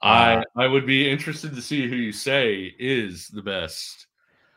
I 0.01 0.35
uh, 0.35 0.45
I 0.57 0.67
would 0.67 0.87
be 0.87 1.09
interested 1.09 1.55
to 1.55 1.63
see 1.63 1.89
who 1.89 1.95
you 1.95 2.13
say 2.13 2.75
is 2.79 3.29
the 3.29 3.43
best. 3.43 4.09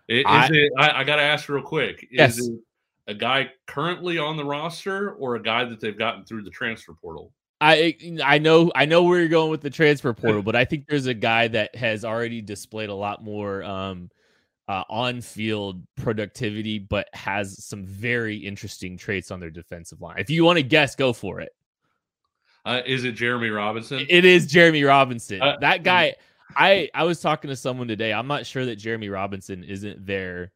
Is 0.09 0.23
I, 0.27 0.49
it? 0.51 0.71
I, 0.77 1.01
I 1.01 1.03
got 1.03 1.17
to 1.17 1.21
ask 1.21 1.47
real 1.49 1.61
quick. 1.61 2.03
Is 2.03 2.09
yes. 2.11 2.39
it 2.39 2.59
a 3.07 3.13
guy 3.13 3.51
currently 3.67 4.17
on 4.17 4.37
the 4.37 4.45
roster 4.45 5.11
or 5.13 5.35
a 5.35 5.41
guy 5.41 5.63
that 5.65 5.79
they've 5.79 5.97
gotten 5.97 6.25
through 6.25 6.43
the 6.43 6.49
transfer 6.49 6.93
portal? 6.93 7.31
I 7.61 7.95
I 8.23 8.37
know 8.37 8.71
I 8.75 8.85
know 8.85 9.03
where 9.03 9.19
you're 9.19 9.29
going 9.29 9.49
with 9.49 9.61
the 9.61 9.69
transfer 9.69 10.13
portal, 10.13 10.41
but 10.41 10.55
I 10.55 10.65
think 10.65 10.87
there's 10.87 11.05
a 11.05 11.13
guy 11.13 11.47
that 11.49 11.75
has 11.75 12.03
already 12.03 12.41
displayed 12.41 12.89
a 12.89 12.93
lot 12.93 13.23
more 13.23 13.63
um, 13.63 14.09
uh, 14.67 14.83
on-field 14.89 15.83
productivity, 15.95 16.79
but 16.79 17.07
has 17.13 17.63
some 17.63 17.85
very 17.85 18.37
interesting 18.37 18.97
traits 18.97 19.31
on 19.31 19.39
their 19.39 19.51
defensive 19.51 20.01
line. 20.01 20.17
If 20.17 20.29
you 20.29 20.43
want 20.43 20.57
to 20.57 20.63
guess, 20.63 20.95
go 20.95 21.13
for 21.13 21.39
it. 21.39 21.49
Uh, 22.65 22.81
is 22.85 23.03
it 23.03 23.15
Jereme 23.15 23.55
Robinson? 23.55 24.05
It 24.09 24.25
is 24.25 24.51
Jereme 24.51 24.87
Robinson. 24.87 25.41
Uh, 25.41 25.57
that 25.61 25.83
guy. 25.83 26.15
I 26.55 26.89
I 26.93 27.03
was 27.03 27.21
talking 27.21 27.49
to 27.49 27.55
someone 27.55 27.87
today. 27.87 28.13
I'm 28.13 28.27
not 28.27 28.45
sure 28.45 28.65
that 28.65 28.79
Jereme 28.79 29.11
Robinson 29.11 29.63
isn't 29.63 30.05
there. 30.05 30.51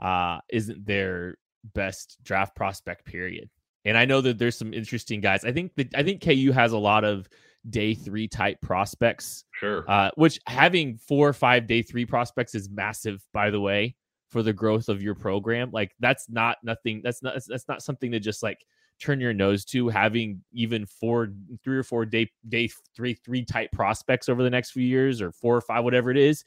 Uh, 0.00 0.38
isn't 0.48 0.84
their 0.84 1.36
best 1.74 2.18
draft 2.22 2.54
prospect 2.54 3.04
period. 3.04 3.48
And 3.84 3.96
I 3.96 4.04
know 4.04 4.20
that 4.20 4.38
there's 4.38 4.56
some 4.56 4.72
interesting 4.72 5.20
guys. 5.20 5.44
I 5.44 5.52
think 5.52 5.74
that 5.76 5.94
I 5.94 6.02
think 6.02 6.22
KU 6.22 6.52
has 6.52 6.72
a 6.72 6.78
lot 6.78 7.04
of 7.04 7.28
day 7.70 7.94
three 7.94 8.28
type 8.28 8.60
prospects. 8.60 9.44
Sure. 9.58 9.84
Uh, 9.88 10.10
which 10.16 10.40
having 10.46 10.96
four 10.96 11.28
or 11.28 11.32
five 11.32 11.66
day 11.66 11.82
three 11.82 12.06
prospects 12.06 12.54
is 12.54 12.68
massive, 12.70 13.22
by 13.32 13.50
the 13.50 13.60
way, 13.60 13.94
for 14.30 14.42
the 14.42 14.52
growth 14.52 14.88
of 14.88 15.02
your 15.02 15.14
program. 15.14 15.70
Like 15.72 15.92
that's 16.00 16.28
not 16.28 16.58
nothing. 16.62 17.00
That's 17.04 17.22
not 17.22 17.34
that's 17.46 17.68
not 17.68 17.82
something 17.82 18.10
to 18.12 18.20
just 18.20 18.42
like 18.42 18.64
turn 19.00 19.20
your 19.20 19.32
nose 19.32 19.64
to. 19.66 19.88
Having 19.88 20.42
even 20.52 20.86
four, 20.86 21.32
three 21.62 21.76
or 21.78 21.84
four 21.84 22.04
day 22.04 22.30
day 22.48 22.68
three 22.96 23.14
three 23.14 23.44
type 23.44 23.70
prospects 23.72 24.28
over 24.28 24.42
the 24.42 24.50
next 24.50 24.72
few 24.72 24.84
years, 24.84 25.22
or 25.22 25.32
four 25.32 25.56
or 25.56 25.60
five, 25.60 25.84
whatever 25.84 26.10
it 26.10 26.16
is. 26.16 26.44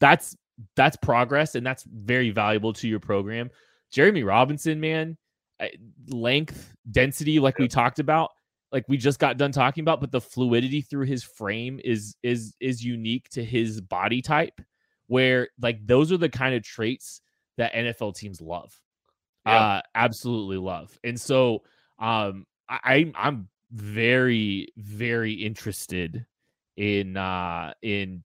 That's 0.00 0.36
that's 0.76 0.96
progress, 0.96 1.54
and 1.54 1.66
that's 1.66 1.84
very 1.84 2.30
valuable 2.30 2.72
to 2.74 2.88
your 2.88 3.00
program. 3.00 3.50
Jereme 3.92 4.26
Robinson, 4.26 4.80
man, 4.80 5.16
length, 6.08 6.74
density, 6.90 7.38
like 7.38 7.58
we 7.58 7.68
talked 7.68 7.98
about, 7.98 8.30
like 8.74 8.88
we 8.88 8.96
just 8.96 9.20
got 9.20 9.36
done 9.38 9.52
talking 9.52 9.82
about, 9.82 10.00
but 10.00 10.10
the 10.10 10.20
fluidity 10.20 10.80
through 10.80 11.06
his 11.06 11.22
frame 11.22 11.80
is 11.84 12.16
is 12.24 12.56
is 12.58 12.84
unique 12.84 13.28
to 13.30 13.44
his 13.44 13.80
body 13.80 14.20
type. 14.20 14.60
Where 15.06 15.48
like 15.60 15.86
those 15.86 16.10
are 16.10 16.16
the 16.16 16.28
kind 16.28 16.56
of 16.56 16.64
traits 16.64 17.20
that 17.56 17.72
NFL 17.72 18.16
teams 18.16 18.40
love, 18.40 18.76
yeah. 19.46 19.58
uh, 19.58 19.82
absolutely 19.94 20.56
love. 20.56 20.98
And 21.04 21.18
so, 21.20 21.62
um, 22.00 22.46
I 22.68 23.12
I'm 23.14 23.48
very 23.70 24.68
very 24.76 25.34
interested 25.34 26.26
in 26.76 27.16
uh 27.16 27.74
in 27.80 28.24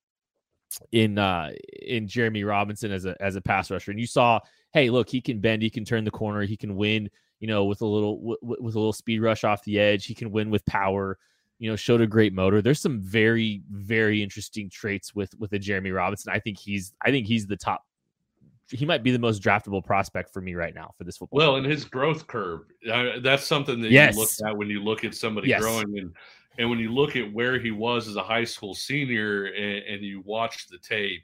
in 0.91 1.19
uh 1.19 1.51
in 1.79 2.07
Jereme 2.07 2.47
Robinson 2.47 2.91
as 2.91 3.05
a 3.05 3.15
as 3.21 3.35
a 3.35 3.41
pass 3.41 3.69
rusher. 3.69 3.91
And 3.91 3.99
you 3.99 4.07
saw 4.07 4.39
hey, 4.73 4.89
look, 4.89 5.09
he 5.09 5.21
can 5.21 5.39
bend, 5.41 5.61
he 5.61 5.69
can 5.69 5.85
turn 5.85 6.05
the 6.05 6.11
corner, 6.11 6.41
he 6.41 6.57
can 6.57 6.75
win, 6.75 7.09
you 7.39 7.47
know, 7.47 7.65
with 7.65 7.81
a 7.81 7.85
little 7.85 8.17
w- 8.17 8.37
with 8.41 8.75
a 8.75 8.79
little 8.79 8.93
speed 8.93 9.19
rush 9.19 9.43
off 9.43 9.63
the 9.63 9.79
edge. 9.79 10.05
He 10.05 10.13
can 10.13 10.31
win 10.31 10.49
with 10.49 10.65
power. 10.65 11.17
You 11.57 11.69
know, 11.69 11.75
showed 11.75 11.99
a 11.99 12.07
great 12.07 12.33
motor. 12.33 12.61
There's 12.61 12.79
some 12.79 13.01
very 13.01 13.61
very 13.69 14.23
interesting 14.23 14.69
traits 14.69 15.13
with 15.13 15.33
with 15.39 15.51
a 15.53 15.59
Jereme 15.59 15.93
Robinson. 15.93 16.31
I 16.33 16.39
think 16.39 16.57
he's 16.57 16.93
I 17.01 17.11
think 17.11 17.27
he's 17.27 17.47
the 17.47 17.57
top. 17.57 17.85
He 18.71 18.85
might 18.85 19.03
be 19.03 19.11
the 19.11 19.19
most 19.19 19.41
draftable 19.41 19.83
prospect 19.83 20.31
for 20.31 20.41
me 20.41 20.53
right 20.53 20.75
now 20.75 20.93
for 20.97 21.03
this 21.03 21.17
football. 21.17 21.37
Well, 21.37 21.55
and 21.55 21.65
his 21.65 21.83
growth 21.85 22.27
curve, 22.27 22.61
uh, 22.91 23.19
that's 23.21 23.45
something 23.47 23.81
that 23.81 23.89
Yes. 23.91 24.13
you 24.15 24.21
look 24.21 24.29
at 24.45 24.55
when 24.57 24.69
you 24.69 24.83
look 24.83 25.03
at 25.03 25.15
somebody 25.15 25.49
Yes. 25.49 25.61
growing 25.61 25.97
and 25.97 26.13
and 26.59 26.69
when 26.69 26.77
you 26.79 26.91
look 26.93 27.15
at 27.15 27.31
where 27.33 27.57
he 27.59 27.71
was 27.71 28.07
as 28.07 28.15
a 28.15 28.23
high 28.23 28.43
school 28.43 28.73
senior 28.73 29.45
and, 29.45 29.83
and 29.85 30.03
you 30.03 30.21
watch 30.25 30.67
the 30.67 30.77
tape, 30.77 31.23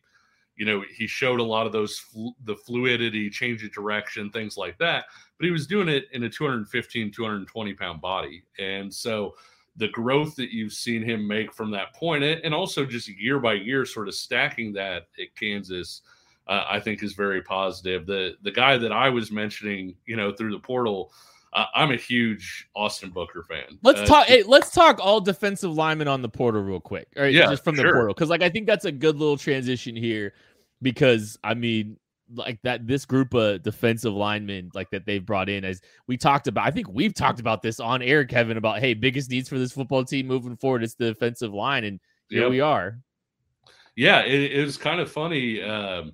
you 0.56 0.66
know, 0.66 0.84
he 0.96 1.08
showed 1.08 1.40
a 1.40 1.44
lot 1.44 1.66
of 1.66 1.72
those 1.74 2.00
flu- 2.00 2.34
the 2.46 2.56
fluidity, 2.56 3.30
change 3.30 3.64
of 3.64 3.72
direction, 3.74 4.30
things 4.32 4.58
like 4.58 4.78
that. 4.80 5.06
But 5.38 5.46
he 5.46 5.52
was 5.52 5.68
doing 5.68 5.90
it 5.90 6.06
in 6.14 6.24
a 6.24 6.30
215, 6.30 7.12
220 7.12 7.74
pound 7.74 8.02
body. 8.02 8.44
And 8.58 8.94
so 8.94 9.36
the 9.76 9.90
growth 9.90 10.36
that 10.38 10.54
you've 10.54 10.72
seen 10.72 11.04
him 11.04 11.28
make 11.28 11.54
from 11.54 11.70
that 11.72 11.94
point, 11.94 12.24
and 12.24 12.54
also 12.54 12.86
just 12.86 13.10
year 13.10 13.40
by 13.40 13.54
year, 13.54 13.86
sort 13.86 14.08
of 14.08 14.16
stacking 14.16 14.72
that 14.74 15.08
at 15.20 15.36
Kansas, 15.38 16.02
uh, 16.48 16.64
I 16.70 16.80
think 16.80 17.04
is 17.04 17.14
very 17.14 17.42
positive. 17.42 18.06
The 18.06 18.38
the 18.44 18.52
guy 18.52 18.78
that 18.78 18.92
I 18.94 19.10
was 19.10 19.32
mentioning, 19.32 19.96
you 20.06 20.16
know, 20.16 20.32
through 20.32 20.52
the 20.52 20.60
portal, 20.60 21.12
uh, 21.52 21.66
I'm 21.76 21.92
a 21.92 21.98
huge 21.98 22.70
Austin 22.76 23.10
Booker 23.10 23.44
fan. 23.44 23.78
Let's 23.84 24.02
Uh, 24.02 24.06
talk. 24.06 24.28
Hey, 24.28 24.44
let's 24.44 24.72
talk 24.72 25.00
all 25.02 25.20
defensive 25.20 25.74
linemen 25.74 26.08
on 26.08 26.22
the 26.22 26.30
portal 26.30 26.62
real 26.62 26.80
quick. 26.80 27.08
All 27.18 27.24
right, 27.24 27.34
Yeah, 27.34 27.50
just 27.50 27.64
from 27.64 27.76
the 27.76 27.82
sure. 27.82 27.94
portal, 27.94 28.14
because 28.14 28.30
like 28.30 28.42
I 28.44 28.50
think 28.50 28.68
that's 28.68 28.86
a 28.86 28.92
good 28.92 29.18
little 29.18 29.38
transition 29.38 29.96
here. 29.96 30.34
Because 30.82 31.38
I 31.44 31.54
mean, 31.56 31.98
like 32.34 32.60
that, 32.64 32.88
this 32.88 33.06
group 33.06 33.34
of 33.34 33.62
defensive 33.64 34.14
linemen, 34.14 34.72
like 34.74 34.90
that 34.92 35.06
they've 35.06 35.26
brought 35.26 35.50
in, 35.50 35.64
as 35.64 35.82
we 36.08 36.18
talked 36.18 36.48
about. 36.48 36.66
I 36.68 36.72
think 36.72 36.88
we've 36.90 37.14
talked 37.14 37.40
about 37.40 37.62
this 37.62 37.80
on 37.80 38.02
air, 38.02 38.26
Kevin, 38.26 38.58
about 38.58 38.80
hey, 38.80 38.94
biggest 38.94 39.30
needs 39.30 39.50
for 39.50 39.60
this 39.60 39.72
football 39.72 40.04
team 40.04 40.28
moving 40.28 40.58
forward 40.58 40.84
is 40.84 40.96
the 40.96 41.14
defensive 41.14 41.54
line, 41.54 41.84
and 41.84 42.00
here 42.30 42.42
Yep. 42.44 42.50
we 42.50 42.62
are. 42.62 43.00
Yeah, 43.96 44.22
it, 44.24 44.52
it 44.52 44.66
was 44.66 44.78
kind 44.78 45.00
of 45.00 45.12
funny. 45.12 45.62
Um, 45.62 46.14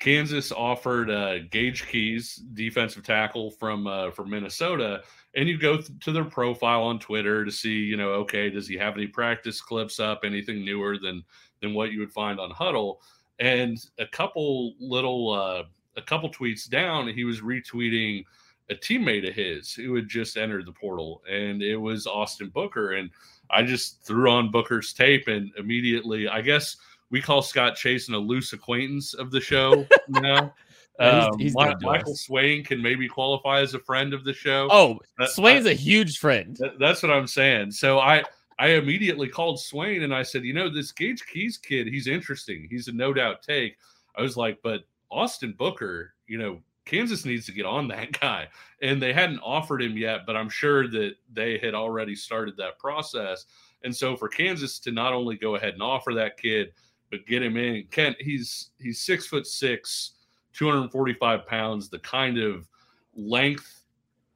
Kansas 0.00 0.50
offered 0.50 1.10
uh, 1.10 1.40
Gage 1.50 1.86
Keys, 1.86 2.36
defensive 2.54 3.02
tackle 3.02 3.50
from 3.50 3.86
uh, 3.86 4.10
from 4.10 4.30
Minnesota, 4.30 5.02
and 5.34 5.48
you 5.48 5.58
go 5.58 5.76
th- 5.76 5.90
to 6.00 6.12
their 6.12 6.24
profile 6.24 6.82
on 6.82 6.98
Twitter 6.98 7.44
to 7.44 7.50
see, 7.50 7.74
you 7.74 7.96
know, 7.96 8.08
okay, 8.10 8.48
does 8.48 8.66
he 8.66 8.76
have 8.76 8.94
any 8.94 9.06
practice 9.06 9.60
clips 9.60 10.00
up, 10.00 10.20
anything 10.24 10.64
newer 10.64 10.96
than 10.98 11.22
than 11.60 11.74
what 11.74 11.92
you 11.92 12.00
would 12.00 12.12
find 12.12 12.40
on 12.40 12.50
Hudl? 12.50 12.96
And 13.40 13.78
a 13.98 14.06
couple 14.06 14.74
little, 14.78 15.32
uh, 15.32 15.62
a 15.96 16.02
couple 16.02 16.30
tweets 16.30 16.68
down, 16.68 17.08
he 17.08 17.24
was 17.24 17.40
retweeting 17.40 18.24
a 18.70 18.74
teammate 18.74 19.26
of 19.26 19.34
his 19.34 19.72
who 19.72 19.94
had 19.96 20.08
just 20.08 20.36
entered 20.36 20.66
the 20.66 20.72
portal, 20.72 21.22
and 21.28 21.62
it 21.62 21.76
was 21.76 22.06
Austin 22.06 22.50
Booker, 22.50 22.92
and 22.92 23.10
I 23.50 23.62
just 23.64 24.02
threw 24.04 24.30
on 24.30 24.50
Booker's 24.52 24.92
tape 24.92 25.26
and 25.26 25.50
immediately, 25.58 26.28
I 26.28 26.40
guess 26.42 26.76
we 27.10 27.20
call 27.20 27.42
Scott 27.42 27.74
Chasen 27.76 28.14
a 28.14 28.18
loose 28.18 28.52
acquaintance 28.52 29.14
of 29.14 29.30
the 29.32 29.40
show 29.40 29.84
now. 30.08 30.54
He's- 31.00 31.24
Um, 31.32 31.38
he's 31.38 31.56
Mi- 31.56 31.74
Michael. 31.80 32.14
Swain 32.14 32.62
can 32.62 32.80
maybe 32.82 33.08
qualify 33.08 33.60
as 33.60 33.72
a 33.72 33.78
friend 33.80 34.12
of 34.12 34.22
the 34.22 34.34
show. 34.34 34.68
Oh, 34.70 35.00
Uh, 35.18 35.26
Swain's 35.26 35.66
I- 35.66 35.70
a 35.70 35.74
huge 35.74 36.18
friend. 36.18 36.54
Th- 36.56 36.72
That's 36.78 37.02
what 37.02 37.10
I'm 37.10 37.26
saying. 37.26 37.70
So 37.72 37.98
I 37.98 38.22
I 38.60 38.72
immediately 38.72 39.26
called 39.26 39.58
Swain 39.58 40.02
and 40.02 40.14
I 40.14 40.22
said, 40.22 40.44
you 40.44 40.52
know, 40.52 40.68
this 40.68 40.92
Gage 40.92 41.24
Keys 41.26 41.56
kid, 41.56 41.86
he's 41.86 42.06
interesting. 42.06 42.66
He's 42.68 42.88
a 42.88 42.92
no 42.92 43.14
doubt 43.14 43.42
take. 43.42 43.78
I 44.14 44.20
was 44.20 44.36
like, 44.36 44.58
but 44.62 44.82
Austin 45.10 45.54
Booker, 45.56 46.12
you 46.26 46.36
know, 46.36 46.60
Kansas 46.84 47.24
needs 47.24 47.46
to 47.46 47.52
get 47.52 47.64
on 47.64 47.88
that 47.88 48.12
guy. 48.20 48.48
And 48.82 49.00
they 49.00 49.14
hadn't 49.14 49.40
offered 49.40 49.80
him 49.80 49.96
yet, 49.96 50.26
but 50.26 50.36
I'm 50.36 50.50
sure 50.50 50.88
that 50.88 51.14
they 51.32 51.56
had 51.56 51.74
already 51.74 52.14
started 52.14 52.54
that 52.58 52.78
process. 52.78 53.46
And 53.82 53.96
so 53.96 54.14
for 54.14 54.28
Kansas 54.28 54.78
to 54.80 54.92
not 54.92 55.14
only 55.14 55.36
go 55.36 55.54
ahead 55.54 55.72
and 55.72 55.82
offer 55.82 56.12
that 56.12 56.36
kid, 56.36 56.72
but 57.10 57.26
get 57.26 57.42
him 57.42 57.56
in, 57.56 57.84
Kent, 57.90 58.16
he's 58.20 58.72
he's 58.78 59.00
six 59.00 59.26
foot 59.26 59.46
six, 59.46 60.12
245 60.52 61.46
pounds, 61.46 61.88
the 61.88 61.98
kind 62.00 62.36
of 62.36 62.68
length 63.14 63.84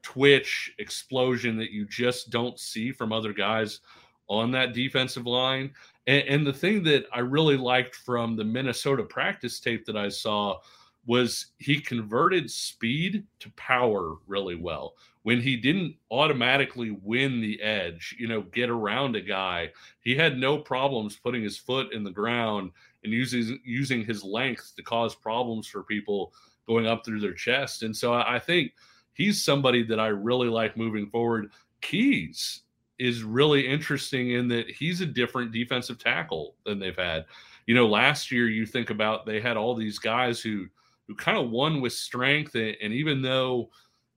twitch 0.02 0.72
explosion 0.78 1.58
that 1.58 1.72
you 1.72 1.84
just 1.84 2.30
don't 2.30 2.58
see 2.58 2.90
from 2.90 3.12
other 3.12 3.34
guys 3.34 3.80
on 4.28 4.50
that 4.52 4.72
defensive 4.72 5.26
line. 5.26 5.72
And, 6.06 6.22
and 6.28 6.46
the 6.46 6.52
thing 6.52 6.82
that 6.84 7.06
I 7.12 7.20
really 7.20 7.56
liked 7.56 7.96
from 7.96 8.36
the 8.36 8.44
Minnesota 8.44 9.02
practice 9.02 9.60
tape 9.60 9.84
that 9.86 9.96
I 9.96 10.08
saw 10.08 10.58
was 11.06 11.46
he 11.58 11.80
converted 11.80 12.50
speed 12.50 13.24
to 13.40 13.50
power 13.52 14.14
really 14.26 14.54
well. 14.54 14.94
When 15.22 15.40
he 15.40 15.56
didn't 15.56 15.96
automatically 16.10 16.90
win 16.90 17.40
the 17.40 17.60
edge, 17.62 18.14
you 18.18 18.28
know, 18.28 18.42
get 18.42 18.70
around 18.70 19.16
a 19.16 19.20
guy, 19.20 19.70
he 20.00 20.14
had 20.14 20.38
no 20.38 20.58
problems 20.58 21.16
putting 21.16 21.42
his 21.42 21.56
foot 21.56 21.92
in 21.92 22.04
the 22.04 22.10
ground 22.10 22.70
and 23.04 23.12
using 23.12 23.58
using 23.64 24.04
his 24.04 24.22
length 24.22 24.72
to 24.76 24.82
cause 24.82 25.14
problems 25.14 25.66
for 25.66 25.82
people 25.82 26.32
going 26.66 26.86
up 26.86 27.04
through 27.04 27.20
their 27.20 27.34
chest. 27.34 27.82
And 27.82 27.96
so 27.96 28.12
I 28.12 28.36
I 28.36 28.38
think 28.38 28.72
he's 29.14 29.42
somebody 29.42 29.82
that 29.84 30.00
I 30.00 30.08
really 30.08 30.48
like 30.48 30.76
moving 30.76 31.08
forward. 31.08 31.50
Keys 31.80 32.62
is 33.04 33.22
really 33.22 33.66
interesting 33.66 34.30
in 34.30 34.48
that 34.48 34.70
he's 34.70 35.00
a 35.00 35.06
different 35.06 35.52
defensive 35.52 35.98
tackle 35.98 36.56
than 36.64 36.78
they've 36.78 36.96
had. 36.96 37.26
You 37.66 37.74
know, 37.74 37.86
last 37.86 38.30
year 38.30 38.48
you 38.48 38.66
think 38.66 38.90
about 38.90 39.26
they 39.26 39.40
had 39.40 39.56
all 39.56 39.74
these 39.74 39.98
guys 39.98 40.40
who 40.40 40.66
who 41.06 41.14
kind 41.14 41.36
of 41.36 41.50
won 41.50 41.80
with 41.82 41.92
strength, 41.92 42.54
and, 42.54 42.76
and 42.82 42.92
even 42.92 43.20
though 43.20 43.68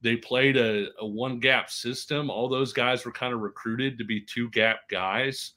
they 0.02 0.16
played 0.16 0.56
a, 0.58 0.88
a 1.00 1.06
one 1.06 1.40
gap 1.40 1.70
system, 1.70 2.30
all 2.30 2.48
those 2.48 2.72
guys 2.72 3.04
were 3.04 3.12
kind 3.12 3.34
of 3.34 3.42
recruited 3.42 3.98
to 3.98 4.06
be 4.06 4.22
two 4.22 4.50
gap 4.52 4.88
guys. 4.90 5.54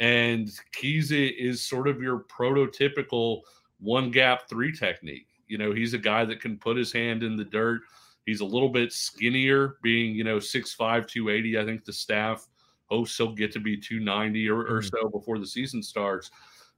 And 0.00 0.48
i- 0.82 1.34
is 1.38 1.60
sort 1.66 1.88
of 1.88 2.00
your 2.00 2.24
prototypical 2.24 3.42
one 3.80 4.10
gap 4.10 4.48
three 4.48 4.72
technique. 4.72 5.28
You 5.46 5.58
know, 5.58 5.72
he's 5.72 5.92
a 5.94 5.98
guy 5.98 6.24
that 6.24 6.40
can 6.40 6.56
put 6.56 6.76
his 6.76 6.92
hand 6.92 7.22
in 7.22 7.36
the 7.36 7.44
dirt. 7.44 7.82
He's 8.24 8.40
a 8.40 8.44
little 8.44 8.68
bit 8.68 8.92
skinnier, 8.92 9.76
being, 9.82 10.14
you 10.14 10.24
know, 10.24 10.38
6'5, 10.38 11.06
280. 11.06 11.58
I 11.58 11.64
think 11.64 11.84
the 11.84 11.92
staff 11.92 12.48
hopes 12.92 13.16
he'll 13.16 13.34
get 13.34 13.52
to 13.52 13.60
be 13.60 13.76
290 13.76 14.48
or, 14.48 14.60
or 14.60 14.80
Mhm. 14.80 14.90
so 14.90 15.08
before 15.08 15.38
the 15.38 15.46
season 15.46 15.82
starts. 15.82 16.30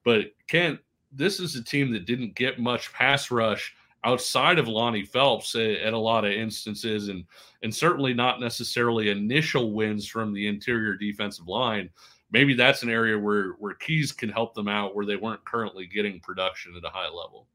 But 0.04 0.33
Kent, 0.49 0.80
this 1.12 1.40
is 1.40 1.56
a 1.56 1.62
team 1.64 1.90
that 1.92 2.06
didn't 2.06 2.35
get 2.35 2.59
much 2.59 2.92
pass 2.92 3.30
rush 3.30 3.75
outside 4.04 4.59
of 4.59 4.68
Lonnie 4.68 5.04
Phelps 5.04 5.54
at, 5.54 5.71
at 5.78 5.92
a 5.94 5.99
lot 5.99 6.25
of 6.25 6.33
instances, 6.33 7.09
and 7.09 7.25
and 7.62 7.75
certainly 7.75 8.12
not 8.12 8.40
necessarily 8.40 9.09
initial 9.11 9.73
wins 9.73 10.06
from 10.06 10.33
the 10.35 10.47
interior 10.47 10.94
defensive 10.97 11.49
line. 11.49 11.88
Maybe 12.30 12.54
that's 12.54 12.83
an 12.83 12.90
area 12.90 13.18
where 13.18 13.52
where 13.52 13.75
Keys 13.75 14.12
can 14.12 14.28
help 14.28 14.54
them 14.54 14.68
out 14.68 14.94
where 14.94 15.06
they 15.06 15.16
weren't 15.16 15.44
currently 15.44 15.87
getting 15.87 16.21
production 16.21 16.76
at 16.76 16.85
a 16.85 16.90
high 16.90 17.09
level. 17.09 17.49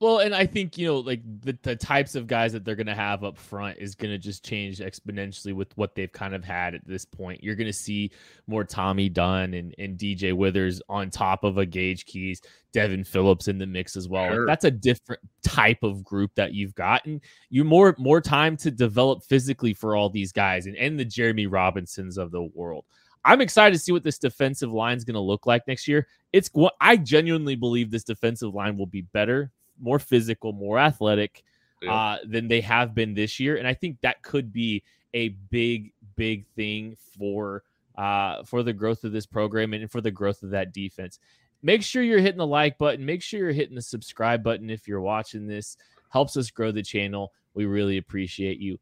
Well, 0.00 0.18
and 0.18 0.34
I 0.34 0.44
think 0.44 0.76
you 0.76 0.86
know, 0.86 0.98
like 0.98 1.22
the, 1.40 1.56
the 1.62 1.76
types 1.76 2.14
of 2.14 2.26
guys 2.26 2.52
that 2.52 2.64
they're 2.64 2.74
going 2.74 2.88
to 2.88 2.94
have 2.94 3.22
up 3.22 3.38
front 3.38 3.78
is 3.78 3.94
going 3.94 4.10
to 4.10 4.18
just 4.18 4.44
change 4.44 4.78
exponentially 4.78 5.54
with 5.54 5.74
what 5.78 5.94
they've 5.94 6.12
kind 6.12 6.34
of 6.34 6.44
had 6.44 6.74
at 6.74 6.86
this 6.86 7.04
point. 7.04 7.42
You're 7.42 7.54
going 7.54 7.68
to 7.68 7.72
see 7.72 8.10
more 8.46 8.64
Tommy 8.64 9.08
Dunn 9.08 9.54
and, 9.54 9.74
and 9.78 9.96
DJ 9.96 10.32
Withers 10.32 10.82
on 10.88 11.10
top 11.10 11.44
of 11.44 11.58
a 11.58 11.64
Gage 11.64 12.06
Keys, 12.06 12.42
Devin 12.72 13.04
Phillips 13.04 13.46
in 13.46 13.56
the 13.56 13.66
mix 13.66 13.96
as 13.96 14.08
well. 14.08 14.36
Like, 14.36 14.46
that's 14.46 14.64
a 14.64 14.70
different 14.70 15.22
type 15.42 15.82
of 15.82 16.02
group 16.02 16.32
that 16.34 16.52
you've 16.52 16.74
gotten. 16.74 17.20
You 17.48 17.62
more 17.62 17.94
more 17.96 18.20
time 18.20 18.56
to 18.58 18.70
develop 18.70 19.22
physically 19.22 19.74
for 19.74 19.94
all 19.94 20.10
these 20.10 20.32
guys 20.32 20.66
and, 20.66 20.76
and 20.76 20.98
the 20.98 21.06
Jereme 21.06 21.50
Robinsons 21.50 22.18
of 22.18 22.32
the 22.32 22.42
world. 22.54 22.84
I'm 23.24 23.40
excited 23.40 23.74
to 23.74 23.82
see 23.82 23.92
what 23.92 24.04
this 24.04 24.18
defensive 24.18 24.72
line 24.72 24.96
is 24.96 25.04
going 25.04 25.14
to 25.14 25.20
look 25.20 25.46
like 25.46 25.66
next 25.66 25.88
year. 25.88 26.06
It's 26.32 26.50
I 26.80 26.96
genuinely 26.96 27.54
believe 27.54 27.90
this 27.90 28.04
defensive 28.04 28.54
line 28.54 28.76
will 28.76 28.86
be 28.86 29.02
better, 29.02 29.50
more 29.80 29.98
physical, 29.98 30.52
more 30.52 30.78
athletic 30.78 31.42
Yeah. 31.82 31.92
uh, 31.92 32.18
than 32.26 32.48
they 32.48 32.60
have 32.62 32.94
been 32.94 33.14
this 33.14 33.38
year, 33.40 33.56
and 33.56 33.66
I 33.66 33.74
think 33.74 34.00
that 34.02 34.22
could 34.22 34.52
be 34.52 34.82
a 35.12 35.28
big, 35.50 35.92
big 36.16 36.46
thing 36.56 36.96
for 37.18 37.62
uh, 37.96 38.42
for 38.42 38.64
the 38.64 38.72
growth 38.72 39.04
of 39.04 39.12
this 39.12 39.24
program 39.26 39.72
and 39.72 39.88
for 39.90 40.00
the 40.00 40.10
growth 40.10 40.42
of 40.42 40.50
that 40.50 40.72
defense. 40.72 41.20
Make 41.62 41.82
sure 41.82 42.02
you're 42.02 42.18
hitting 42.18 42.38
the 42.38 42.46
like 42.46 42.76
button. 42.76 43.04
Make 43.06 43.22
sure 43.22 43.38
you're 43.38 43.52
hitting 43.52 43.76
the 43.76 43.82
subscribe 43.82 44.42
button 44.42 44.68
if 44.68 44.88
you're 44.88 45.00
watching 45.00 45.46
this. 45.46 45.76
Helps 46.10 46.36
us 46.36 46.50
grow 46.50 46.72
the 46.72 46.82
channel. 46.82 47.32
We 47.54 47.66
really 47.66 47.98
appreciate 47.98 48.58
you. 48.58 48.78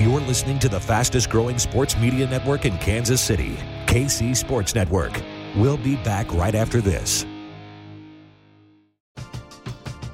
You're 0.00 0.20
listening 0.22 0.58
to 0.60 0.68
the 0.68 0.80
fastest 0.80 1.30
growing 1.30 1.58
sports 1.60 1.96
media 1.96 2.26
network 2.28 2.64
in 2.64 2.76
Kansas 2.78 3.20
City, 3.20 3.56
KC 3.86 4.34
Sports 4.36 4.74
Network. 4.74 5.12
We'll 5.54 5.76
be 5.76 5.94
back 5.96 6.32
right 6.34 6.56
after 6.56 6.80
this. 6.80 7.24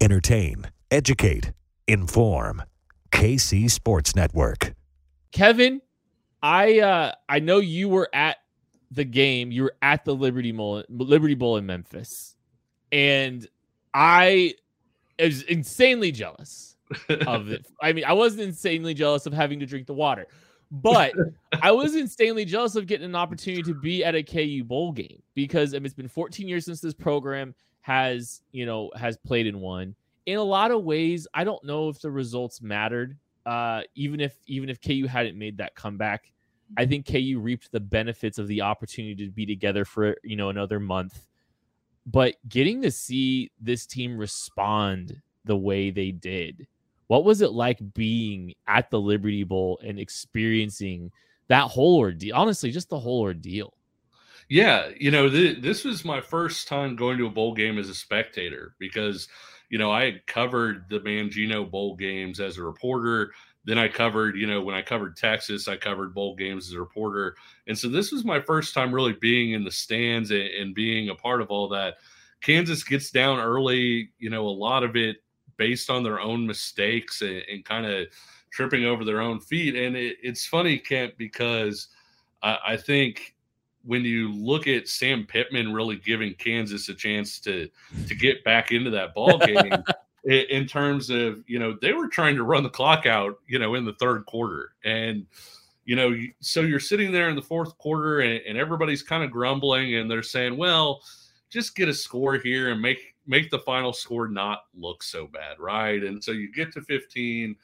Entertain, 0.00 0.66
educate, 0.90 1.52
inform. 1.88 2.62
KC 3.12 3.70
Sports 3.70 4.14
Network. 4.14 4.74
Kevin, 5.32 5.80
I 6.42 6.80
uh 6.80 7.12
I 7.28 7.38
know 7.38 7.58
you 7.58 7.88
were 7.88 8.10
at 8.12 8.36
the 8.90 9.04
game. 9.04 9.50
You 9.50 9.64
were 9.64 9.74
at 9.80 10.04
the 10.04 10.14
Liberty 10.14 10.52
Bowl, 10.52 10.84
Liberty 10.90 11.34
Bowl 11.34 11.56
in 11.56 11.64
Memphis, 11.64 12.36
and 12.92 13.46
I 13.94 14.54
was 15.18 15.42
insanely 15.42 16.12
jealous 16.12 16.76
of 17.26 17.48
it. 17.50 17.66
I 17.82 17.94
mean, 17.94 18.04
I 18.04 18.12
wasn't 18.12 18.42
insanely 18.42 18.92
jealous 18.92 19.24
of 19.24 19.32
having 19.32 19.60
to 19.60 19.66
drink 19.66 19.86
the 19.86 19.94
water, 19.94 20.26
but 20.70 21.14
I 21.62 21.72
was 21.72 21.94
insanely 21.94 22.44
jealous 22.44 22.76
of 22.76 22.86
getting 22.86 23.06
an 23.06 23.14
opportunity 23.14 23.62
to 23.62 23.74
be 23.74 24.04
at 24.04 24.14
a 24.14 24.22
KU 24.22 24.62
bowl 24.62 24.92
game 24.92 25.22
because 25.34 25.72
I 25.72 25.78
mean, 25.78 25.86
it's 25.86 25.94
been 25.94 26.08
14 26.08 26.46
years 26.46 26.66
since 26.66 26.82
this 26.82 26.94
program 26.94 27.54
has 27.86 28.42
you 28.50 28.66
know 28.66 28.90
has 28.96 29.16
played 29.16 29.46
in 29.46 29.60
one. 29.60 29.94
In 30.26 30.38
a 30.38 30.42
lot 30.42 30.72
of 30.72 30.82
ways, 30.82 31.28
I 31.32 31.44
don't 31.44 31.62
know 31.62 31.88
if 31.88 32.00
the 32.00 32.10
results 32.10 32.60
mattered. 32.60 33.16
Uh, 33.46 33.82
even 33.94 34.20
if 34.20 34.36
even 34.48 34.68
if 34.68 34.80
KU 34.80 35.06
hadn't 35.06 35.38
made 35.38 35.56
that 35.58 35.76
comeback, 35.76 36.32
I 36.76 36.84
think 36.84 37.06
KU 37.06 37.38
reaped 37.40 37.70
the 37.70 37.78
benefits 37.78 38.38
of 38.38 38.48
the 38.48 38.60
opportunity 38.60 39.24
to 39.24 39.30
be 39.30 39.46
together 39.46 39.84
for 39.84 40.16
you 40.24 40.34
know 40.34 40.48
another 40.48 40.80
month. 40.80 41.28
But 42.06 42.34
getting 42.48 42.82
to 42.82 42.90
see 42.90 43.52
this 43.60 43.86
team 43.86 44.18
respond 44.18 45.20
the 45.44 45.56
way 45.56 45.90
they 45.90 46.10
did, 46.10 46.66
what 47.06 47.24
was 47.24 47.40
it 47.40 47.52
like 47.52 47.94
being 47.94 48.52
at 48.66 48.90
the 48.90 49.00
Liberty 49.00 49.44
Bowl 49.44 49.78
and 49.84 50.00
experiencing 50.00 51.12
that 51.46 51.68
whole 51.68 51.98
ordeal? 51.98 52.34
Honestly, 52.34 52.72
just 52.72 52.88
the 52.88 52.98
whole 52.98 53.20
ordeal. 53.20 53.74
Yeah, 54.48 54.90
you 54.98 55.10
know, 55.10 55.28
th- 55.28 55.60
this 55.60 55.84
was 55.84 56.04
my 56.04 56.20
first 56.20 56.68
time 56.68 56.94
going 56.96 57.18
to 57.18 57.26
a 57.26 57.30
bowl 57.30 57.54
game 57.54 57.78
as 57.78 57.88
a 57.88 57.94
spectator 57.94 58.74
because, 58.78 59.28
you 59.70 59.78
know, 59.78 59.90
I 59.90 60.04
had 60.04 60.26
covered 60.26 60.88
the 60.88 61.00
Mangino 61.00 61.68
bowl 61.68 61.96
games 61.96 62.38
as 62.38 62.56
a 62.56 62.62
reporter. 62.62 63.32
Then 63.64 63.78
I 63.78 63.88
covered, 63.88 64.36
you 64.36 64.46
know, 64.46 64.62
when 64.62 64.76
I 64.76 64.82
covered 64.82 65.16
Texas, 65.16 65.66
I 65.66 65.76
covered 65.76 66.14
bowl 66.14 66.36
games 66.36 66.68
as 66.68 66.74
a 66.74 66.78
reporter. 66.80 67.36
And 67.66 67.76
so 67.76 67.88
this 67.88 68.12
was 68.12 68.24
my 68.24 68.40
first 68.40 68.72
time 68.72 68.94
really 68.94 69.14
being 69.14 69.52
in 69.52 69.64
the 69.64 69.70
stands 69.72 70.30
and, 70.30 70.42
and 70.42 70.74
being 70.74 71.08
a 71.08 71.14
part 71.16 71.40
of 71.42 71.50
all 71.50 71.68
that. 71.70 71.96
Kansas 72.40 72.84
gets 72.84 73.10
down 73.10 73.40
early, 73.40 74.10
you 74.18 74.30
know, 74.30 74.46
a 74.46 74.48
lot 74.50 74.84
of 74.84 74.94
it 74.94 75.16
based 75.56 75.90
on 75.90 76.04
their 76.04 76.20
own 76.20 76.46
mistakes 76.46 77.22
and, 77.22 77.42
and 77.50 77.64
kind 77.64 77.86
of 77.86 78.06
tripping 78.52 78.84
over 78.84 79.04
their 79.04 79.20
own 79.20 79.40
feet. 79.40 79.74
And 79.74 79.96
it, 79.96 80.18
it's 80.22 80.46
funny, 80.46 80.78
Kent, 80.78 81.14
because 81.18 81.88
I, 82.42 82.58
I 82.68 82.76
think 82.76 83.35
when 83.86 84.04
you 84.04 84.32
look 84.32 84.66
at 84.66 84.88
Sam 84.88 85.24
Pittman 85.24 85.72
really 85.72 85.96
giving 85.96 86.34
Kansas 86.34 86.88
a 86.88 86.94
chance 86.94 87.38
to 87.40 87.68
to 88.06 88.14
get 88.14 88.44
back 88.44 88.72
into 88.72 88.90
that 88.90 89.14
ball 89.14 89.38
game 89.46 89.72
in 90.24 90.66
terms 90.66 91.08
of 91.08 91.42
you 91.46 91.58
know 91.58 91.76
they 91.80 91.92
were 91.92 92.08
trying 92.08 92.36
to 92.36 92.42
run 92.42 92.64
the 92.64 92.68
clock 92.68 93.06
out 93.06 93.38
you 93.46 93.58
know 93.58 93.74
in 93.74 93.84
the 93.84 93.94
third 93.94 94.26
quarter. 94.26 94.72
And 94.84 95.26
you 95.84 95.94
know 95.94 96.14
so 96.40 96.62
you're 96.62 96.80
sitting 96.80 97.12
there 97.12 97.30
in 97.30 97.36
the 97.36 97.42
fourth 97.42 97.78
quarter 97.78 98.20
and, 98.20 98.42
and 98.46 98.58
everybody's 98.58 99.02
kind 99.02 99.22
of 99.22 99.30
grumbling 99.30 99.94
and 99.94 100.10
they're 100.10 100.22
saying 100.22 100.56
well 100.56 101.00
just 101.48 101.76
get 101.76 101.88
a 101.88 101.94
score 101.94 102.34
here 102.34 102.72
and 102.72 102.82
make 102.82 103.14
make 103.24 103.50
the 103.50 103.58
final 103.60 103.92
score 103.92 104.26
not 104.26 104.64
look 104.74 105.02
so 105.02 105.28
bad 105.28 105.58
right? 105.60 106.02
And 106.02 106.22
so 106.22 106.32
you 106.32 106.52
get 106.52 106.72
to 106.72 106.82
15 106.82 107.54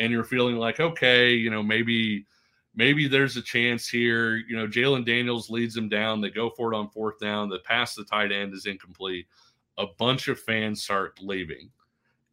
and 0.00 0.12
you're 0.12 0.24
feeling 0.24 0.56
like 0.56 0.80
okay 0.80 1.32
you 1.32 1.48
know 1.48 1.62
maybe 1.62 2.26
maybe 2.74 3.08
there's 3.08 3.36
a 3.36 3.42
chance 3.42 3.88
here. 3.88 4.36
You 4.36 4.56
know, 4.56 4.66
Jalon 4.66 5.04
Daniels 5.04 5.50
leads 5.50 5.74
them 5.74 5.88
down. 5.88 6.20
They 6.20 6.30
go 6.30 6.50
for 6.50 6.72
it 6.72 6.76
on 6.76 6.90
fourth 6.90 7.18
down. 7.18 7.48
The 7.48 7.58
pass 7.60 7.94
the 7.94 8.04
tight 8.04 8.32
end 8.32 8.54
is 8.54 8.66
incomplete. 8.66 9.26
A 9.78 9.86
bunch 9.98 10.28
of 10.28 10.38
fans 10.38 10.82
start 10.82 11.20
leaving, 11.20 11.70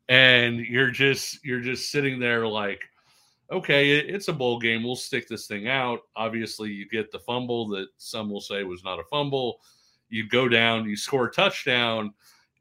and 0.10 0.60
you're 0.60 0.91
just 0.91 1.43
you're 1.45 1.62
just 1.62 1.91
sitting 1.91 2.19
there 2.19 2.47
like, 2.47 2.82
okay, 3.52 3.97
it's 3.97 4.28
a 4.28 4.34
bowl 4.34 4.60
game. 4.60 4.84
We'll 4.84 4.95
stick 4.95 5.28
this 5.28 5.47
thing 5.47 5.67
out. 5.67 6.02
Obviously, 6.15 6.71
you 6.71 6.88
get 6.89 7.12
the 7.12 7.19
fumble 7.19 7.67
that 7.69 7.88
some 7.97 8.30
will 8.30 8.41
say 8.41 8.63
was 8.63 8.84
not 8.84 9.00
a 9.00 9.04
fumble. 9.04 9.60
You 10.10 10.28
go 10.28 10.47
down, 10.47 10.89
you 10.89 10.95
score 10.95 11.28
a 11.28 11.32
touchdown. 11.32 12.13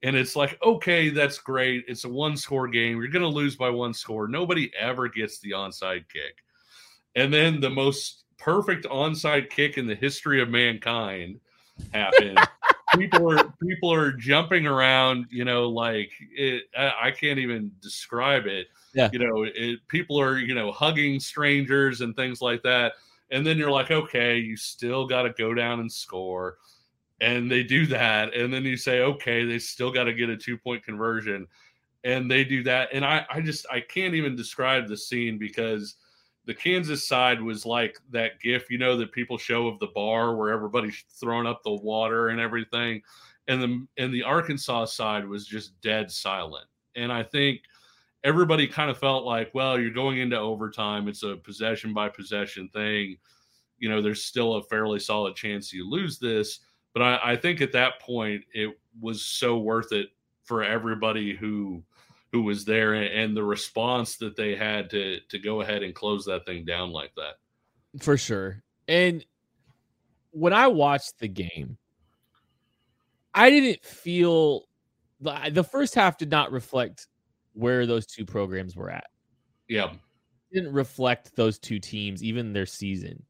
And 0.03 0.15
it's 0.15 0.37
like, 0.37 0.59
okay, 0.63 1.09
that's 1.09 1.39
great. 1.39 1.85
It's 1.89 2.05
a 2.05 2.09
one 2.09 2.37
score 2.37 2.69
game. 2.69 2.99
You're 2.99 3.09
going 3.09 3.23
to 3.23 3.29
lose 3.29 3.57
by 3.57 3.71
one 3.71 3.95
score. 3.95 4.29
Nobody 4.29 4.71
ever 4.79 5.09
gets 5.09 5.39
the 5.41 5.53
onside 5.53 6.05
kick 6.13 6.45
and 7.17 7.33
then 7.33 7.61
the 7.61 7.71
most 7.71 8.25
perfect 8.39 8.85
onside 8.85 9.51
kick 9.51 9.79
in 9.79 9.87
the 9.87 9.95
history 9.95 10.41
of 10.41 10.49
mankind 10.49 11.41
happened. 11.93 12.39
people 12.95 13.33
are 13.33 13.53
people 13.61 13.93
are 13.93 14.13
jumping 14.13 14.67
around, 14.67 15.27
you 15.31 15.45
know, 15.45 15.69
like 15.69 16.13
it. 16.31 16.65
I, 16.79 16.93
I 17.05 17.11
can't 17.11 17.39
even 17.39 17.73
describe 17.81 18.47
it. 18.47 18.69
Yeah. 18.95 19.09
You 19.13 19.19
know, 19.19 19.45
it, 19.45 19.81
people 19.89 20.21
are 20.21 20.39
you 20.39 20.55
know 20.55 20.71
hugging 20.71 21.19
strangers 21.19 22.03
and 22.03 22.15
things 22.15 22.41
like 22.41 22.63
that, 22.63 22.93
and 23.31 23.45
then 23.45 23.59
you're 23.59 23.71
like, 23.71 23.91
okay, 23.91 24.39
you 24.39 24.57
still 24.57 25.07
got 25.07 25.23
to 25.23 25.31
go 25.31 25.55
down 25.55 25.81
and 25.81 25.91
score, 25.91 26.59
and 27.21 27.51
they 27.51 27.63
do 27.63 27.87
that, 27.87 28.35
and 28.35 28.53
then 28.53 28.65
you 28.65 28.77
say, 28.77 29.01
okay, 29.01 29.45
they 29.45 29.59
still 29.59 29.91
got 29.91 30.05
to 30.05 30.13
get 30.13 30.29
a 30.29 30.37
two 30.37 30.59
point 30.59 30.85
conversion, 30.85 31.47
and 32.05 32.31
they 32.31 32.45
do 32.45 32.63
that, 32.65 32.91
and 32.93 33.05
I 33.05 33.27
I 33.31 33.41
just 33.41 33.67
I 33.71 33.81
can't 33.81 34.15
even 34.15 34.37
describe 34.37 34.87
the 34.87 34.97
scene 34.97 35.39
because 35.39 35.97
the 36.47 36.55
Kansas 36.55 37.07
side 37.07 37.43
was 37.43 37.67
like 37.67 37.99
that 38.11 38.41
gif, 38.41 38.71
you 38.71 38.79
know, 38.79 38.97
that 38.97 39.13
people 39.13 39.37
show 39.37 39.67
of 39.67 39.79
the 39.81 39.89
bar 39.89 40.37
where 40.37 40.53
everybody's 40.53 41.05
throwing 41.21 41.47
up 41.47 41.63
the 41.63 41.75
water 41.75 42.29
and 42.29 42.41
everything. 42.41 43.03
And 43.49 43.63
the 43.63 43.87
and 44.03 44.15
the 44.15 44.23
Arkansas 44.23 44.87
side 44.87 45.27
was 45.27 45.47
just 45.47 45.81
dead 45.81 46.11
silent. 46.11 46.67
And 46.95 47.13
I 47.13 47.23
think 47.23 47.61
everybody 48.25 48.67
kind 48.67 48.91
of 48.91 48.99
felt 48.99 49.25
like, 49.25 49.51
well, 49.55 49.79
you're 49.79 49.91
going 49.91 50.19
into 50.19 50.39
overtime. 50.39 51.09
It's 51.09 51.23
a 51.23 51.37
possession 51.37 51.93
by 51.93 52.09
possession 52.09 52.69
thing. 52.73 53.17
You 53.79 53.89
know, 53.89 54.01
there's 54.01 54.25
still 54.25 54.55
a 54.55 54.63
fairly 54.63 55.01
solid 55.01 55.35
chance 55.37 55.73
you 55.73 55.89
lose 55.89 56.19
this. 56.19 56.61
But 56.95 57.03
I, 57.03 57.33
I 57.33 57.37
think 57.37 57.61
at 57.61 57.73
that 57.73 58.01
point 58.01 58.43
it 58.55 58.79
was 59.01 59.23
so 59.23 59.59
worth 59.59 59.93
it 59.93 60.09
for 60.45 60.65
everybody 60.65 61.35
who 61.37 61.83
who 62.33 62.43
was 62.43 62.65
there 62.65 62.95
and 62.95 63.37
the 63.37 63.45
response 63.45 64.17
that 64.17 64.37
they 64.37 64.55
had 64.55 64.91
to 64.91 65.21
to 65.29 65.39
go 65.39 65.61
ahead 65.61 65.83
and 65.83 65.95
close 65.95 66.25
that 66.27 66.45
thing 66.47 66.65
down 66.65 66.91
like 66.91 67.13
that. 67.17 67.35
For 68.03 68.17
sure. 68.17 68.63
And 68.89 69.25
when 70.33 70.53
I 70.53 70.67
watched 70.67 71.19
the 71.19 71.29
game, 71.29 71.79
I 73.35 73.51
didn't 73.51 73.85
feel 73.85 74.65
the, 75.21 75.51
the 75.53 75.65
first 75.65 75.95
half 75.95 76.19
did 76.19 76.31
not 76.31 76.53
reflect 76.53 77.07
where 77.55 77.87
those 77.87 78.07
two 78.07 78.27
programs 78.27 78.77
were 78.77 78.91
at. 78.91 79.07
Yeah. 79.69 79.93
It 79.93 80.55
didn't 80.55 80.73
reflect 80.73 81.35
those 81.37 81.59
two 81.59 81.79
teams, 81.79 82.23
even 82.23 82.53
their 82.53 82.67
season. 82.67 83.23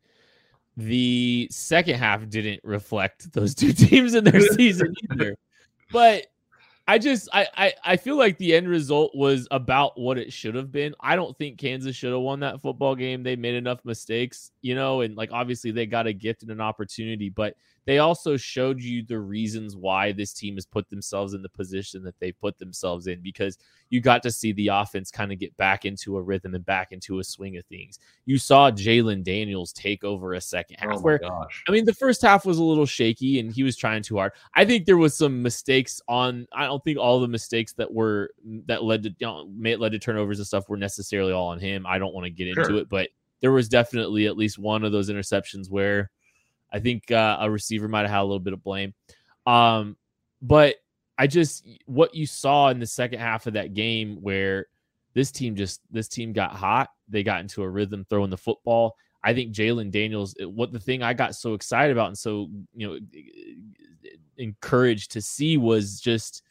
the 0.76 1.48
second 1.50 1.94
half 1.94 2.28
didn't 2.28 2.60
reflect 2.64 3.32
those 3.32 3.54
two 3.54 3.72
teams 3.86 4.14
in 4.14 4.24
their 4.24 4.40
season 4.54 4.92
either. 5.12 5.36
But 5.92 6.26
I 6.88 6.98
just 6.98 7.28
I, 7.32 7.48
I 7.56 7.74
I 7.84 7.96
feel 7.96 8.16
like 8.16 8.38
the 8.38 8.54
end 8.54 8.68
result 8.68 9.10
was 9.14 9.48
about 9.50 9.98
what 9.98 10.18
it 10.18 10.32
should 10.32 10.54
have 10.54 10.70
been. 10.70 10.94
I 11.00 11.16
don't 11.16 11.36
think 11.36 11.58
Kansas 11.58 11.96
should 11.96 12.12
have 12.12 12.20
won 12.20 12.40
that 12.40 12.60
football 12.60 12.94
game. 12.94 13.24
They 13.24 13.34
made 13.34 13.54
enough 13.54 13.84
mistakes, 13.84 14.52
you 14.62 14.76
know, 14.76 15.00
and 15.00 15.16
like 15.16 15.32
obviously 15.32 15.72
they 15.72 15.86
got 15.86 16.06
a 16.06 16.12
gift 16.12 16.42
and 16.42 16.50
an 16.52 16.60
opportunity, 16.60 17.28
but 17.28 17.56
they 17.86 17.98
also 17.98 18.36
showed 18.36 18.80
you 18.80 19.02
the 19.04 19.18
reasons 19.18 19.76
why 19.76 20.10
this 20.10 20.32
team 20.32 20.56
has 20.56 20.66
put 20.66 20.90
themselves 20.90 21.34
in 21.34 21.42
the 21.42 21.48
position 21.48 22.02
that 22.02 22.18
they 22.18 22.32
put 22.32 22.58
themselves 22.58 23.06
in 23.06 23.20
because 23.22 23.58
you 23.90 24.00
got 24.00 24.24
to 24.24 24.30
see 24.32 24.52
the 24.52 24.68
offense 24.68 25.10
kind 25.10 25.32
of 25.32 25.38
get 25.38 25.56
back 25.56 25.84
into 25.84 26.16
a 26.16 26.22
rhythm 26.22 26.54
and 26.56 26.66
back 26.66 26.90
into 26.90 27.20
a 27.20 27.24
swing 27.24 27.56
of 27.56 27.64
things. 27.66 28.00
You 28.24 28.38
saw 28.38 28.72
Jalon 28.72 29.22
Daniels 29.22 29.72
take 29.72 30.02
over 30.02 30.34
a 30.34 30.40
second 30.40 30.78
oh 30.82 30.88
half 30.88 30.96
Oh 30.96 30.96
my 30.96 31.02
where 31.02 31.18
gosh. 31.18 31.62
I 31.68 31.72
mean, 31.72 31.84
the 31.84 31.94
first 31.94 32.22
half 32.22 32.44
was 32.44 32.58
a 32.58 32.64
little 32.64 32.86
shaky 32.86 33.38
and 33.38 33.52
he 33.52 33.62
was 33.62 33.76
trying 33.76 34.02
too 34.02 34.16
hard. 34.16 34.32
I 34.54 34.64
think 34.64 34.84
there 34.84 34.96
was 34.96 35.16
some 35.16 35.40
mistakes 35.40 36.00
on. 36.08 36.48
I 36.52 36.64
don't 36.64 36.82
think 36.82 36.98
all 36.98 37.20
the 37.20 37.28
mistakes 37.28 37.72
that 37.74 37.92
were 37.92 38.30
that 38.66 38.82
led 38.82 39.04
to 39.04 39.10
you 39.10 39.26
know, 39.26 39.48
may 39.56 39.76
led 39.76 39.92
to 39.92 40.00
turnovers 40.00 40.38
and 40.38 40.46
stuff 40.46 40.68
were 40.68 40.76
necessarily 40.76 41.32
all 41.32 41.48
on 41.48 41.60
him. 41.60 41.86
I 41.86 41.98
don't 41.98 42.14
want 42.14 42.24
to 42.24 42.30
get 42.30 42.48
into 42.48 42.78
it, 42.78 42.88
but 42.88 43.10
there 43.40 43.52
was 43.52 43.68
definitely 43.68 44.26
at 44.26 44.36
least 44.36 44.58
one 44.58 44.82
of 44.82 44.90
those 44.90 45.10
interceptions 45.10 45.70
where 45.70 46.10
I 46.76 46.80
think 46.80 47.10
uh, 47.10 47.38
a 47.40 47.50
receiver 47.50 47.88
might 47.88 48.02
have 48.02 48.10
had 48.10 48.20
a 48.20 48.24
little 48.24 48.38
bit 48.38 48.52
of 48.52 48.62
blame. 48.62 48.92
Um, 49.46 49.96
but 50.42 50.76
I 51.18 51.26
just 51.26 51.66
what 51.86 52.14
you 52.14 52.26
saw 52.26 52.68
in 52.68 52.78
the 52.78 52.86
second 52.86 53.20
half 53.20 53.46
of 53.46 53.54
that 53.54 53.72
game 53.72 54.18
where 54.20 54.66
this 55.14 55.30
team 55.30 55.56
just 55.56 55.80
this 55.90 56.08
team 56.08 56.32
got 56.34 56.52
hot. 56.52 56.90
They 57.08 57.22
got 57.22 57.40
into 57.40 57.62
a 57.62 57.68
rhythm 57.68 58.04
throwing 58.10 58.30
the 58.30 58.36
football. 58.36 58.96
I 59.24 59.32
think 59.32 59.54
Jalon 59.54 59.90
Daniels, 59.90 60.34
what 60.40 60.72
the 60.72 60.78
thing 60.78 61.02
I 61.02 61.14
got 61.14 61.34
so 61.34 61.54
excited 61.54 61.92
about 61.92 62.08
and 62.08 62.18
so 62.18 62.48
you 62.74 62.86
know 62.86 62.98
encouraged 64.36 65.10
to 65.12 65.22
see 65.22 65.56
was 65.56 66.00
just 66.00 66.42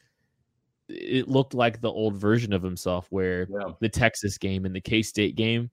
it 0.88 1.28
looked 1.28 1.54
like 1.54 1.80
the 1.80 1.90
old 1.90 2.16
version 2.16 2.52
of 2.52 2.62
himself 2.62 3.06
where 3.10 3.46
Yeah. 3.50 3.72
the 3.80 3.88
Texas 3.88 4.38
game 4.38 4.64
and 4.64 4.74
the 4.74 4.80
K 4.80 5.02
State 5.02 5.36
game 5.36 5.70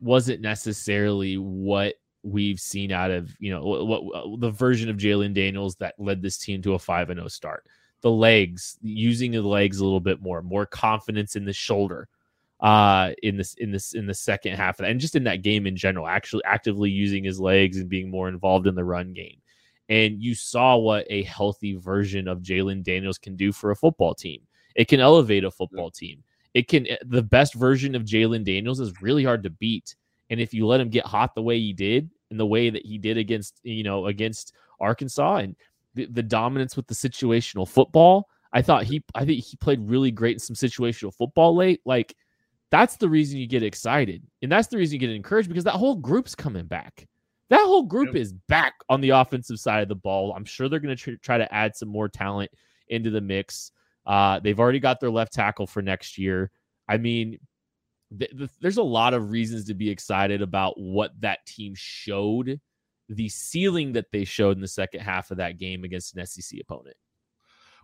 wasn't 0.00 0.40
necessarily 0.40 1.36
what 1.38 1.94
we've 2.24 2.58
seen 2.58 2.90
out 2.90 3.10
of 3.10 3.30
you 3.38 3.52
know 3.52 3.62
what, 3.62 4.04
what 4.04 4.40
the 4.40 4.50
version 4.50 4.88
of 4.88 4.96
Jalon 4.96 5.34
Daniels 5.34 5.76
that 5.76 5.94
led 5.98 6.22
this 6.22 6.38
team 6.38 6.62
to 6.62 6.74
a 6.74 6.78
five 6.78 7.10
and 7.10 7.18
zero 7.18 7.28
start. 7.28 7.66
The 8.00 8.10
legs, 8.10 8.78
using 8.82 9.32
the 9.32 9.42
legs 9.42 9.78
a 9.78 9.84
little 9.84 10.00
bit 10.00 10.20
more, 10.20 10.42
more 10.42 10.66
confidence 10.66 11.36
in 11.36 11.44
the 11.44 11.52
shoulder, 11.52 12.08
uh, 12.60 13.12
in 13.22 13.36
this 13.36 13.54
in 13.54 13.70
this 13.70 13.94
in 13.94 14.06
the 14.06 14.14
second 14.14 14.56
half 14.56 14.78
of 14.78 14.84
that, 14.84 14.90
and 14.90 15.00
just 15.00 15.16
in 15.16 15.24
that 15.24 15.42
game 15.42 15.66
in 15.66 15.76
general, 15.76 16.06
actually 16.06 16.44
actively 16.44 16.90
using 16.90 17.22
his 17.22 17.40
legs 17.40 17.78
and 17.78 17.88
being 17.88 18.10
more 18.10 18.28
involved 18.28 18.66
in 18.66 18.74
the 18.74 18.84
run 18.84 19.12
game. 19.12 19.38
And 19.88 20.22
you 20.22 20.34
saw 20.34 20.76
what 20.76 21.06
a 21.10 21.22
healthy 21.24 21.74
version 21.74 22.26
of 22.26 22.40
Jalon 22.40 22.82
Daniels 22.82 23.18
can 23.18 23.36
do 23.36 23.52
for 23.52 23.70
a 23.70 23.76
football 23.76 24.14
team. 24.14 24.40
It 24.74 24.88
can 24.88 25.00
elevate 25.00 25.44
a 25.44 25.50
football 25.50 25.90
team. 25.90 26.22
It 26.54 26.68
can 26.68 26.86
the 27.04 27.22
best 27.22 27.54
version 27.54 27.94
of 27.94 28.04
Jalon 28.04 28.44
Daniels 28.44 28.80
is 28.80 29.02
really 29.02 29.24
hard 29.24 29.42
to 29.42 29.50
beat. 29.50 29.94
And 30.30 30.40
if 30.40 30.54
you 30.54 30.66
let 30.66 30.80
him 30.80 30.88
get 30.88 31.06
hot 31.06 31.34
the 31.34 31.42
way 31.42 31.58
he 31.58 31.72
did, 31.72 32.10
and 32.30 32.40
the 32.40 32.46
way 32.46 32.70
that 32.70 32.84
he 32.84 32.98
did 32.98 33.16
against 33.18 33.60
you 33.62 33.82
know 33.82 34.06
against 34.06 34.52
Arkansas, 34.80 35.36
and 35.36 35.56
the, 35.94 36.06
the 36.06 36.22
dominance 36.22 36.76
with 36.76 36.86
the 36.86 36.94
situational 36.94 37.68
football, 37.68 38.28
I 38.52 38.62
thought 38.62 38.84
he 38.84 39.02
I 39.14 39.24
think 39.24 39.44
he 39.44 39.56
played 39.56 39.80
really 39.88 40.10
great 40.10 40.34
in 40.34 40.40
some 40.40 40.56
situational 40.56 41.14
football 41.14 41.54
late. 41.54 41.80
Like 41.84 42.14
that's 42.70 42.96
the 42.96 43.08
reason 43.08 43.38
you 43.38 43.46
get 43.46 43.62
excited, 43.62 44.22
and 44.42 44.50
that's 44.50 44.68
the 44.68 44.76
reason 44.76 44.94
you 44.94 44.98
get 45.00 45.10
encouraged 45.10 45.48
because 45.48 45.64
that 45.64 45.72
whole 45.72 45.96
group's 45.96 46.34
coming 46.34 46.66
back. 46.66 47.06
That 47.50 47.60
whole 47.60 47.82
group 47.82 48.08
Yep. 48.08 48.16
is 48.16 48.32
back 48.32 48.72
on 48.88 49.00
the 49.02 49.10
offensive 49.10 49.60
side 49.60 49.82
of 49.82 49.88
the 49.88 49.94
ball. 49.94 50.32
I'm 50.34 50.46
sure 50.46 50.68
they're 50.68 50.80
going 50.80 50.96
to 50.96 51.02
tr- 51.02 51.20
try 51.22 51.36
to 51.38 51.54
add 51.54 51.76
some 51.76 51.88
more 51.90 52.08
talent 52.08 52.50
into 52.88 53.10
the 53.10 53.20
mix. 53.20 53.70
Uh, 54.06 54.40
they've 54.40 54.58
already 54.58 54.80
got 54.80 54.98
their 54.98 55.10
left 55.10 55.34
tackle 55.34 55.66
for 55.66 55.82
next 55.82 56.16
year. 56.16 56.50
I 56.88 56.96
mean, 56.96 57.38
th- 58.18 58.36
th- 58.36 58.50
there's 58.60 58.76
a 58.76 58.82
lot 58.82 59.14
of 59.14 59.30
reasons 59.30 59.66
to 59.66 59.74
be 59.74 59.90
excited 59.90 60.42
about 60.42 60.78
what 60.78 61.12
that 61.20 61.44
team 61.46 61.74
showed, 61.76 62.60
the 63.08 63.28
ceiling 63.28 63.92
that 63.92 64.10
they 64.12 64.24
showed 64.24 64.56
in 64.56 64.60
the 64.60 64.68
second 64.68 65.00
half 65.00 65.30
of 65.30 65.38
that 65.38 65.58
game 65.58 65.84
against 65.84 66.16
an 66.16 66.26
SEC 66.26 66.60
opponent. 66.60 66.96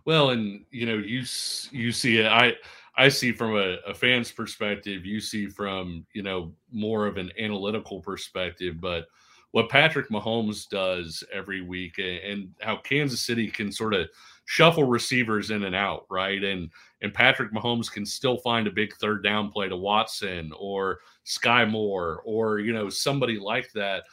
Well, 0.05 0.31
and 0.31 0.65
you 0.71 0.85
know, 0.85 0.97
you 0.97 1.23
you 1.71 1.91
see 1.91 2.17
it. 2.17 2.25
I 2.25 2.53
I 2.95 3.09
see 3.09 3.31
from 3.31 3.55
a, 3.55 3.77
a 3.87 3.93
fan's 3.93 4.31
perspective. 4.31 5.05
You 5.05 5.19
see 5.19 5.47
from 5.47 6.05
you 6.13 6.23
know 6.23 6.53
more 6.71 7.05
of 7.05 7.17
an 7.17 7.31
analytical 7.37 8.01
perspective. 8.01 8.81
But 8.81 9.05
what 9.51 9.69
Patrick 9.69 10.09
Mahomes 10.09 10.67
does 10.69 11.23
every 11.31 11.61
week, 11.61 11.97
and 11.99 12.53
how 12.61 12.77
Kansas 12.77 13.21
City 13.21 13.49
can 13.49 13.71
sort 13.71 13.93
of 13.93 14.07
shuffle 14.45 14.85
receivers 14.85 15.51
in 15.51 15.63
and 15.63 15.75
out, 15.75 16.05
right? 16.09 16.43
And 16.43 16.69
and 17.01 17.13
Patrick 17.13 17.51
Mahomes 17.51 17.91
can 17.91 18.05
still 18.05 18.37
find 18.37 18.67
a 18.67 18.71
big 18.71 18.93
third 18.95 19.23
down 19.23 19.51
play 19.51 19.67
to 19.69 19.75
Watson 19.75 20.51
or 20.57 20.99
Skyy 21.25 21.69
Moore 21.69 22.21
or 22.25 22.59
you 22.59 22.73
know 22.73 22.89
somebody 22.89 23.37
like 23.39 23.71
that. 23.73 24.03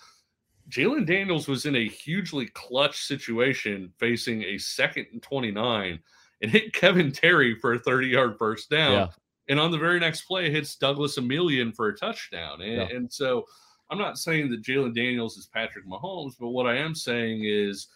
Jalon 0.69 1.07
Daniels 1.07 1.49
was 1.49 1.65
in 1.67 1.77
a 1.77 1.89
hugely 1.89 2.47
clutch 2.49 3.01
situation 3.05 3.91
facing 3.99 4.43
a 4.43 4.59
second 4.59 5.07
and 5.13 5.23
29 5.23 5.99
and 6.43 6.51
hit 6.51 6.73
Kevin 6.75 7.11
Terry 7.11 7.55
for 7.59 7.75
a 7.75 7.79
30 7.79 8.09
yard 8.09 8.37
first 8.39 8.69
down. 8.71 8.93
Yeah. 8.93 9.07
And 9.49 9.59
on 9.59 9.71
the 9.71 9.79
very 9.79 9.99
next 9.99 10.23
play, 10.23 10.51
hits 10.51 10.77
Douglas 10.77 11.17
Emilien 11.19 11.75
for 11.75 11.89
a 11.89 11.97
touchdown. 11.97 12.61
And, 12.61 12.73
Yeah. 12.73 12.89
and 12.97 13.11
so 13.11 13.47
I'm 13.91 13.99
not 13.99 14.19
saying 14.19 14.51
that 14.51 14.63
Jalon 14.63 14.95
Daniels 14.95 15.37
is 15.37 15.47
Patrick 15.47 15.87
Mahomes, 15.87 16.35
but 16.39 16.49
what 16.49 16.67
I 16.67 16.77
am 16.77 16.95
saying 16.95 17.45
is, 17.45 17.89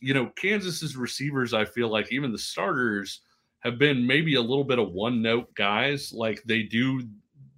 you 0.00 0.14
know, 0.14 0.26
Kansas's 0.36 0.96
receivers, 0.96 1.54
I 1.54 1.64
feel 1.64 1.88
like 1.88 2.12
even 2.12 2.32
the 2.32 2.38
starters 2.38 3.20
have 3.60 3.78
been 3.78 4.06
maybe 4.06 4.34
a 4.34 4.40
little 4.40 4.64
bit 4.64 4.78
of 4.78 4.92
one 4.92 5.22
note 5.22 5.54
guys. 5.54 6.12
Like 6.12 6.42
they 6.44 6.62
do 6.62 7.02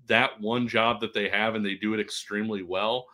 that 0.06 0.40
one 0.40 0.68
job 0.68 1.00
that 1.00 1.14
they 1.14 1.28
have 1.28 1.54
and 1.54 1.64
they 1.64 1.74
do 1.74 1.94
it 1.94 2.00
extremely 2.00 2.62
well 2.62 3.06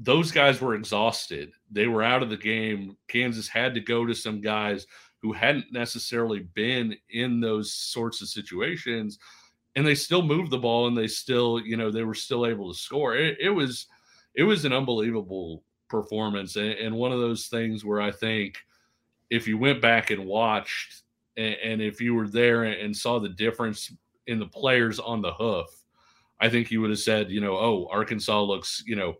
those 0.00 0.32
guys 0.32 0.60
were 0.60 0.74
exhausted. 0.74 1.52
They 1.70 1.86
were 1.86 2.02
out 2.02 2.22
of 2.22 2.30
the 2.30 2.36
game. 2.36 2.96
Kansas 3.06 3.48
had 3.48 3.74
to 3.74 3.80
go 3.80 4.06
to 4.06 4.14
some 4.14 4.40
guys 4.40 4.86
who 5.20 5.32
hadn't 5.32 5.70
necessarily 5.70 6.40
been 6.54 6.96
in 7.10 7.38
those 7.38 7.74
sorts 7.74 8.22
of 8.22 8.28
situations, 8.28 9.18
and 9.76 9.86
they 9.86 9.94
still 9.94 10.22
moved 10.22 10.50
the 10.50 10.58
ball 10.58 10.86
and 10.86 10.96
they 10.96 11.06
still, 11.06 11.60
you 11.60 11.76
know, 11.76 11.90
they 11.90 12.02
were 12.02 12.14
still 12.14 12.46
able 12.46 12.72
to 12.72 12.78
score. 12.78 13.16
It, 13.16 13.38
it 13.40 13.50
was, 13.50 13.86
it 14.34 14.42
was 14.42 14.64
an 14.64 14.72
unbelievable 14.72 15.62
performance, 15.88 16.56
and, 16.56 16.72
and 16.72 16.94
one 16.94 17.12
of 17.12 17.20
those 17.20 17.46
things 17.46 17.84
where 17.84 18.00
I 18.00 18.10
think 18.10 18.58
if 19.30 19.46
you 19.46 19.58
went 19.58 19.80
back 19.80 20.10
and 20.10 20.26
watched, 20.26 21.02
and, 21.36 21.56
and 21.62 21.82
if 21.82 22.00
you 22.00 22.14
were 22.14 22.28
there 22.28 22.64
and 22.64 22.96
saw 22.96 23.18
the 23.18 23.28
difference 23.28 23.92
in 24.26 24.38
the 24.38 24.46
players 24.46 24.98
on 24.98 25.22
the 25.22 25.32
hoof, 25.32 25.68
I 26.40 26.48
think 26.48 26.70
you 26.70 26.80
would 26.80 26.90
have 26.90 26.98
said, 26.98 27.30
you 27.30 27.40
know, 27.40 27.56
oh, 27.56 27.88
Arkansas 27.90 28.42
looks, 28.42 28.82
you 28.86 28.96
know 28.96 29.16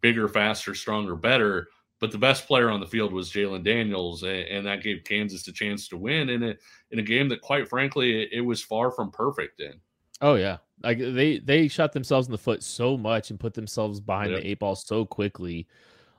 bigger, 0.00 0.28
faster, 0.28 0.74
stronger, 0.74 1.16
better. 1.16 1.68
But 2.00 2.12
the 2.12 2.18
best 2.18 2.46
player 2.46 2.70
on 2.70 2.80
the 2.80 2.86
field 2.86 3.12
was 3.12 3.30
Jalon 3.30 3.64
Daniels, 3.64 4.22
and, 4.22 4.30
and 4.30 4.66
that 4.66 4.82
gave 4.82 5.02
Kansas 5.04 5.48
a 5.48 5.52
chance 5.52 5.88
to 5.88 5.96
win 5.96 6.28
in 6.28 6.42
a 6.44 6.54
in 6.92 7.00
a 7.00 7.02
game 7.02 7.28
that, 7.30 7.40
quite 7.40 7.68
frankly, 7.68 8.22
it, 8.22 8.28
it 8.32 8.40
was 8.40 8.62
far 8.62 8.92
from 8.92 9.10
perfect 9.10 9.60
in. 9.60 9.80
Oh 10.20 10.34
yeah, 10.34 10.58
like 10.82 10.98
they 10.98 11.38
they 11.38 11.68
shot 11.68 11.92
themselves 11.92 12.26
in 12.26 12.32
the 12.32 12.38
foot 12.38 12.62
so 12.62 12.96
much 12.96 13.30
and 13.30 13.38
put 13.38 13.54
themselves 13.54 14.00
behind 14.00 14.32
Yep. 14.32 14.42
the 14.42 14.46
eight 14.48 14.58
ball 14.58 14.74
so 14.74 15.04
quickly, 15.04 15.66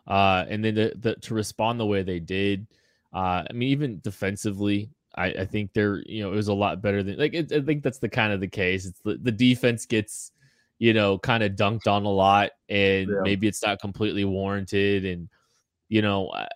uh, 0.08 0.46
and 0.50 0.64
then 0.64 0.76
the, 0.76 0.94
the, 0.98 1.16
to 1.16 1.34
respond 1.34 1.80
the 1.80 1.86
way 1.86 2.04
they 2.04 2.20
did. 2.20 2.68
Uh, 3.14 3.44
I 3.50 3.54
mean, 3.54 3.70
even 3.70 4.00
defensively, 4.02 4.90
I, 5.16 5.28
I 5.28 5.46
think 5.46 5.74
they're 5.74 6.02
you 6.06 6.24
know 6.24 6.32
it 6.32 6.36
was 6.36 6.48
a 6.50 6.54
lot 6.54 6.82
better 6.82 7.04
than 7.04 7.18
like 7.18 7.34
it, 7.34 7.52
I 7.52 7.62
think 7.62 7.84
that's 7.84 8.00
the 8.00 8.10
kind 8.10 8.34
of 8.34 8.40
the 8.40 8.48
case. 8.48 8.86
It's 8.86 9.00
the, 9.02 9.18
the 9.18 9.32
defense 9.32 9.86
gets 9.86 10.32
you 10.80 10.94
know 10.94 11.18
kind 11.20 11.44
of 11.44 11.54
dunked 11.54 11.88
on 11.88 12.06
a 12.06 12.10
lot, 12.10 12.52
and 12.70 13.10
Yeah. 13.10 13.22
maybe 13.22 13.48
it's 13.48 13.64
not 13.64 13.82
completely 13.82 14.26
warranted. 14.26 15.06
And 15.06 15.30
you 15.90 16.02
know, 16.02 16.30
I 16.32 16.48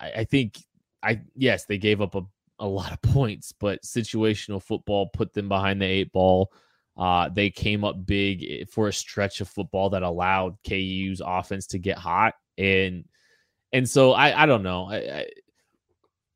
I, 0.00 0.12
I 0.18 0.24
think 0.24 0.58
I 1.02 1.20
yes 1.34 1.66
they 1.66 1.78
gave 1.78 2.00
up 2.00 2.14
a 2.14 2.22
a 2.58 2.66
lot 2.66 2.92
of 2.92 3.02
points, 3.02 3.52
but 3.52 3.82
situational 3.82 4.62
football 4.62 5.08
put 5.12 5.32
them 5.32 5.48
behind 5.48 5.80
the 5.80 5.86
eight 5.86 6.12
ball. 6.12 6.52
Uh, 6.96 7.28
they 7.28 7.50
came 7.50 7.84
up 7.84 8.06
big 8.06 8.42
eh, 8.42 8.64
for 8.70 8.88
a 8.88 8.92
stretch 8.92 9.40
of 9.40 9.48
football 9.48 9.90
that 9.90 10.02
allowed 10.02 10.56
KU's 10.66 11.20
offense 11.24 11.66
to 11.68 11.78
get 11.78 11.98
hot, 11.98 12.34
and 12.56 13.04
and 13.72 13.88
so 13.88 14.12
I 14.12 14.42
I 14.42 14.46
don't 14.46 14.62
know. 14.62 14.86
I, 14.86 14.96
I, 14.96 15.26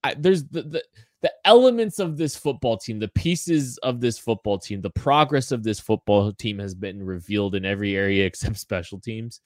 I 0.04 0.14
there's 0.14 0.44
the, 0.44 0.62
the 0.62 0.85
the 1.22 1.33
elements 1.44 1.98
of 1.98 2.16
this 2.16 2.37
football 2.37 2.78
team, 2.78 2.98
the 2.98 3.09
pieces 3.09 3.78
of 3.78 4.00
this 4.00 4.18
football 4.18 4.59
team, 4.59 4.80
the 4.80 4.90
progress 4.90 5.52
of 5.52 5.62
this 5.62 5.78
football 5.78 6.33
team 6.33 6.59
has 6.59 6.74
been 6.74 7.02
revealed 7.02 7.54
in 7.54 7.64
every 7.64 7.96
area 7.96 8.24
except 8.26 8.59
special 8.59 8.98
teams. 8.98 9.40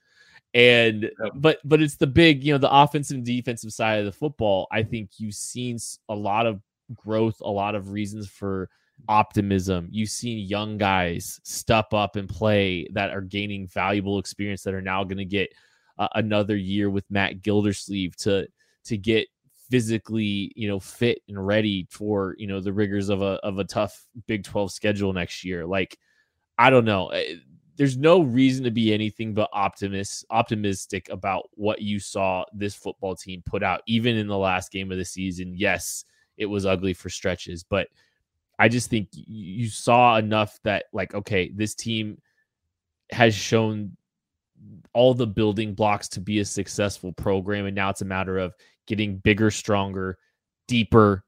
And 0.54 1.10
but 1.34 1.58
but 1.64 1.82
it's 1.82 1.96
the 1.96 2.06
big, 2.06 2.44
you 2.44 2.52
know, 2.52 2.58
the 2.58 2.72
offensive 2.72 3.16
and 3.16 3.26
defensive 3.26 3.72
side 3.72 3.98
of 3.98 4.04
the 4.04 4.12
football. 4.12 4.68
I 4.70 4.84
think 4.84 5.10
you've 5.18 5.34
seen 5.34 5.78
a 6.08 6.14
lot 6.14 6.46
of 6.46 6.60
growth, 6.94 7.40
a 7.40 7.50
lot 7.50 7.74
of 7.74 7.90
reasons 7.90 8.28
for 8.28 8.70
optimism. 9.08 9.88
You've 9.90 10.10
seen 10.10 10.46
young 10.46 10.78
guys 10.78 11.40
step 11.42 11.92
up 11.92 12.16
and 12.16 12.28
play 12.28 12.86
that 12.92 13.10
are 13.10 13.20
gaining 13.20 13.66
valuable 13.66 14.18
experience 14.18 14.62
that 14.62 14.74
are 14.74 14.80
now 14.80 15.02
going 15.04 15.18
to 15.18 15.24
get 15.24 15.52
uh, 15.98 16.08
another 16.14 16.56
year 16.56 16.90
with 16.90 17.10
Matt 17.10 17.42
Gildersleeve 17.42 18.16
to 18.18 18.46
to 18.84 18.96
get 18.96 19.28
physically, 19.70 20.52
you 20.54 20.68
know, 20.68 20.78
fit 20.78 21.20
and 21.28 21.44
ready 21.44 21.86
for, 21.90 22.36
you 22.38 22.46
know, 22.46 22.60
the 22.60 22.72
rigors 22.72 23.08
of 23.08 23.22
a 23.22 23.40
of 23.42 23.58
a 23.58 23.64
tough 23.64 24.06
Big 24.26 24.44
12 24.44 24.70
schedule 24.72 25.12
next 25.12 25.44
year. 25.44 25.66
Like 25.66 25.98
I 26.58 26.70
don't 26.70 26.84
know. 26.84 27.12
There's 27.76 27.96
no 27.96 28.20
reason 28.20 28.64
to 28.64 28.70
be 28.70 28.94
anything 28.94 29.34
but 29.34 29.50
optimist 29.52 30.24
optimistic 30.30 31.08
about 31.08 31.48
what 31.54 31.82
you 31.82 31.98
saw 31.98 32.44
this 32.52 32.74
football 32.74 33.16
team 33.16 33.42
put 33.44 33.62
out 33.62 33.82
even 33.86 34.16
in 34.16 34.28
the 34.28 34.38
last 34.38 34.70
game 34.70 34.92
of 34.92 34.98
the 34.98 35.04
season. 35.04 35.54
Yes, 35.56 36.04
it 36.36 36.46
was 36.46 36.66
ugly 36.66 36.94
for 36.94 37.08
stretches, 37.08 37.64
but 37.64 37.88
I 38.58 38.68
just 38.68 38.90
think 38.90 39.08
you 39.12 39.68
saw 39.68 40.16
enough 40.16 40.58
that 40.62 40.84
like 40.92 41.14
okay, 41.14 41.50
this 41.54 41.74
team 41.74 42.18
has 43.10 43.34
shown 43.34 43.96
all 44.92 45.14
the 45.14 45.26
building 45.26 45.74
blocks 45.74 46.08
to 46.08 46.20
be 46.20 46.38
a 46.38 46.44
successful 46.44 47.12
program 47.12 47.66
and 47.66 47.74
now 47.74 47.90
it's 47.90 48.00
a 48.00 48.06
matter 48.06 48.38
of 48.38 48.54
getting 48.86 49.18
bigger, 49.18 49.50
stronger, 49.50 50.18
deeper, 50.68 51.24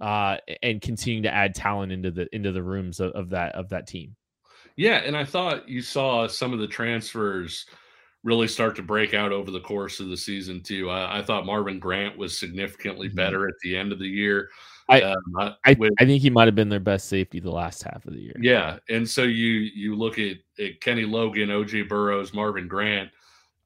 uh, 0.00 0.36
and 0.62 0.80
continuing 0.80 1.22
to 1.22 1.32
add 1.32 1.54
talent 1.54 1.92
into 1.92 2.10
the 2.10 2.34
into 2.34 2.52
the 2.52 2.62
rooms 2.62 3.00
of, 3.00 3.12
of 3.12 3.30
that 3.30 3.54
of 3.54 3.68
that 3.68 3.86
team. 3.86 4.14
Yeah, 4.78 4.98
and 4.98 5.16
I 5.16 5.24
thought 5.24 5.68
you 5.68 5.82
saw 5.82 6.28
some 6.28 6.52
of 6.52 6.60
the 6.60 6.68
transfers 6.68 7.66
really 8.22 8.46
start 8.46 8.76
to 8.76 8.82
break 8.82 9.12
out 9.12 9.32
over 9.32 9.50
the 9.50 9.58
course 9.58 9.98
of 9.98 10.08
the 10.08 10.16
season 10.16 10.62
too. 10.62 10.88
I, 10.88 11.18
I 11.18 11.22
thought 11.22 11.44
Marvin 11.44 11.80
Grant 11.80 12.16
was 12.16 12.38
significantly 12.38 13.08
mm-hmm. 13.08 13.16
better 13.16 13.48
at 13.48 13.54
the 13.60 13.76
end 13.76 13.90
of 13.90 13.98
the 13.98 14.06
year. 14.06 14.50
I 14.88 15.02
um, 15.02 15.56
I, 15.64 15.72
with, 15.78 15.92
I, 15.98 16.04
think 16.04 16.22
he 16.22 16.30
might 16.30 16.46
have 16.46 16.54
been 16.54 16.68
their 16.68 16.78
best 16.78 17.08
safety 17.08 17.40
the 17.40 17.50
last 17.50 17.82
half 17.82 18.06
of 18.06 18.12
the 18.14 18.20
year. 18.20 18.36
Yeah, 18.40 18.78
and 18.88 19.06
so 19.08 19.24
you 19.24 19.50
you 19.74 19.96
look 19.96 20.16
at, 20.20 20.36
at 20.60 20.80
Kenny 20.80 21.04
Logan, 21.04 21.48
OJ 21.48 21.88
Burroughs, 21.88 22.32
Marvin 22.32 22.68
Grant. 22.68 23.10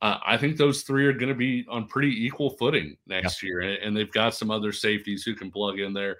Uh, 0.00 0.18
I 0.26 0.38
think 0.38 0.56
those 0.56 0.82
three 0.82 1.06
are 1.06 1.12
going 1.12 1.28
to 1.28 1.34
be 1.34 1.66
on 1.68 1.86
pretty 1.88 2.24
equal 2.24 2.50
footing 2.50 2.96
next 3.06 3.42
yeah. 3.42 3.46
year, 3.46 3.60
and, 3.60 3.82
and, 3.82 3.96
they've 3.96 4.10
got 4.10 4.34
some 4.34 4.50
other 4.50 4.72
safeties 4.72 5.22
who 5.22 5.34
can 5.34 5.48
plug 5.48 5.78
in 5.78 5.92
there. 5.92 6.16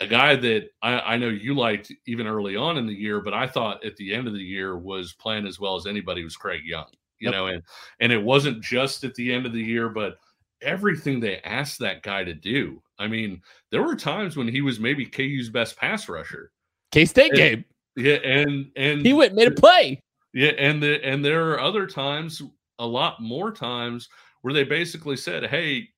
A 0.00 0.06
guy 0.06 0.34
that 0.34 0.70
I, 0.82 1.00
I, 1.00 1.16
know 1.18 1.28
you 1.28 1.54
liked 1.54 1.92
even 2.06 2.26
early 2.26 2.56
on 2.56 2.78
in 2.78 2.86
the 2.86 2.94
year, 2.94 3.20
but 3.20 3.34
I 3.34 3.46
thought 3.46 3.84
at 3.84 3.96
the 3.96 4.14
end 4.14 4.26
of 4.26 4.32
the 4.32 4.40
year 4.40 4.78
was 4.78 5.12
playing 5.12 5.46
as 5.46 5.60
well 5.60 5.76
as 5.76 5.86
anybody 5.86 6.24
was 6.24 6.36
Craig 6.36 6.62
Young. 6.64 6.86
You 7.18 7.26
yep. 7.26 7.32
know, 7.32 7.46
and 7.48 7.62
and 8.00 8.10
it 8.10 8.22
wasn't 8.22 8.62
just 8.62 9.04
at 9.04 9.14
the 9.14 9.32
end 9.32 9.44
of 9.44 9.52
the 9.52 9.62
year, 9.62 9.90
but 9.90 10.16
everything 10.62 11.20
they 11.20 11.38
asked 11.40 11.78
that 11.80 12.02
guy 12.02 12.24
to 12.24 12.34
do. 12.34 12.82
I 12.98 13.08
mean, 13.08 13.42
there 13.70 13.82
were 13.82 13.96
times 13.96 14.36
when 14.36 14.48
he 14.48 14.62
was 14.62 14.80
maybe 14.80 15.06
KU's 15.06 15.50
best 15.50 15.76
pass 15.76 16.08
rusher. 16.08 16.50
K 16.92 17.04
State 17.04 17.32
game. 17.32 17.64
Yeah, 17.96 18.16
and 18.16 18.70
and 18.76 19.04
he 19.04 19.12
went 19.12 19.34
made 19.34 19.48
a 19.48 19.52
play. 19.52 20.00
Yeah, 20.32 20.52
and 20.58 20.82
the 20.82 21.04
and 21.04 21.24
there 21.24 21.50
are 21.50 21.60
other 21.60 21.86
times 21.86 22.42
a 22.78 22.86
lot 22.86 23.20
more 23.20 23.52
times 23.52 24.08
where 24.42 24.54
they 24.54 24.64
basically 24.64 25.16
said, 25.16 25.46
"Hey, 25.46 25.88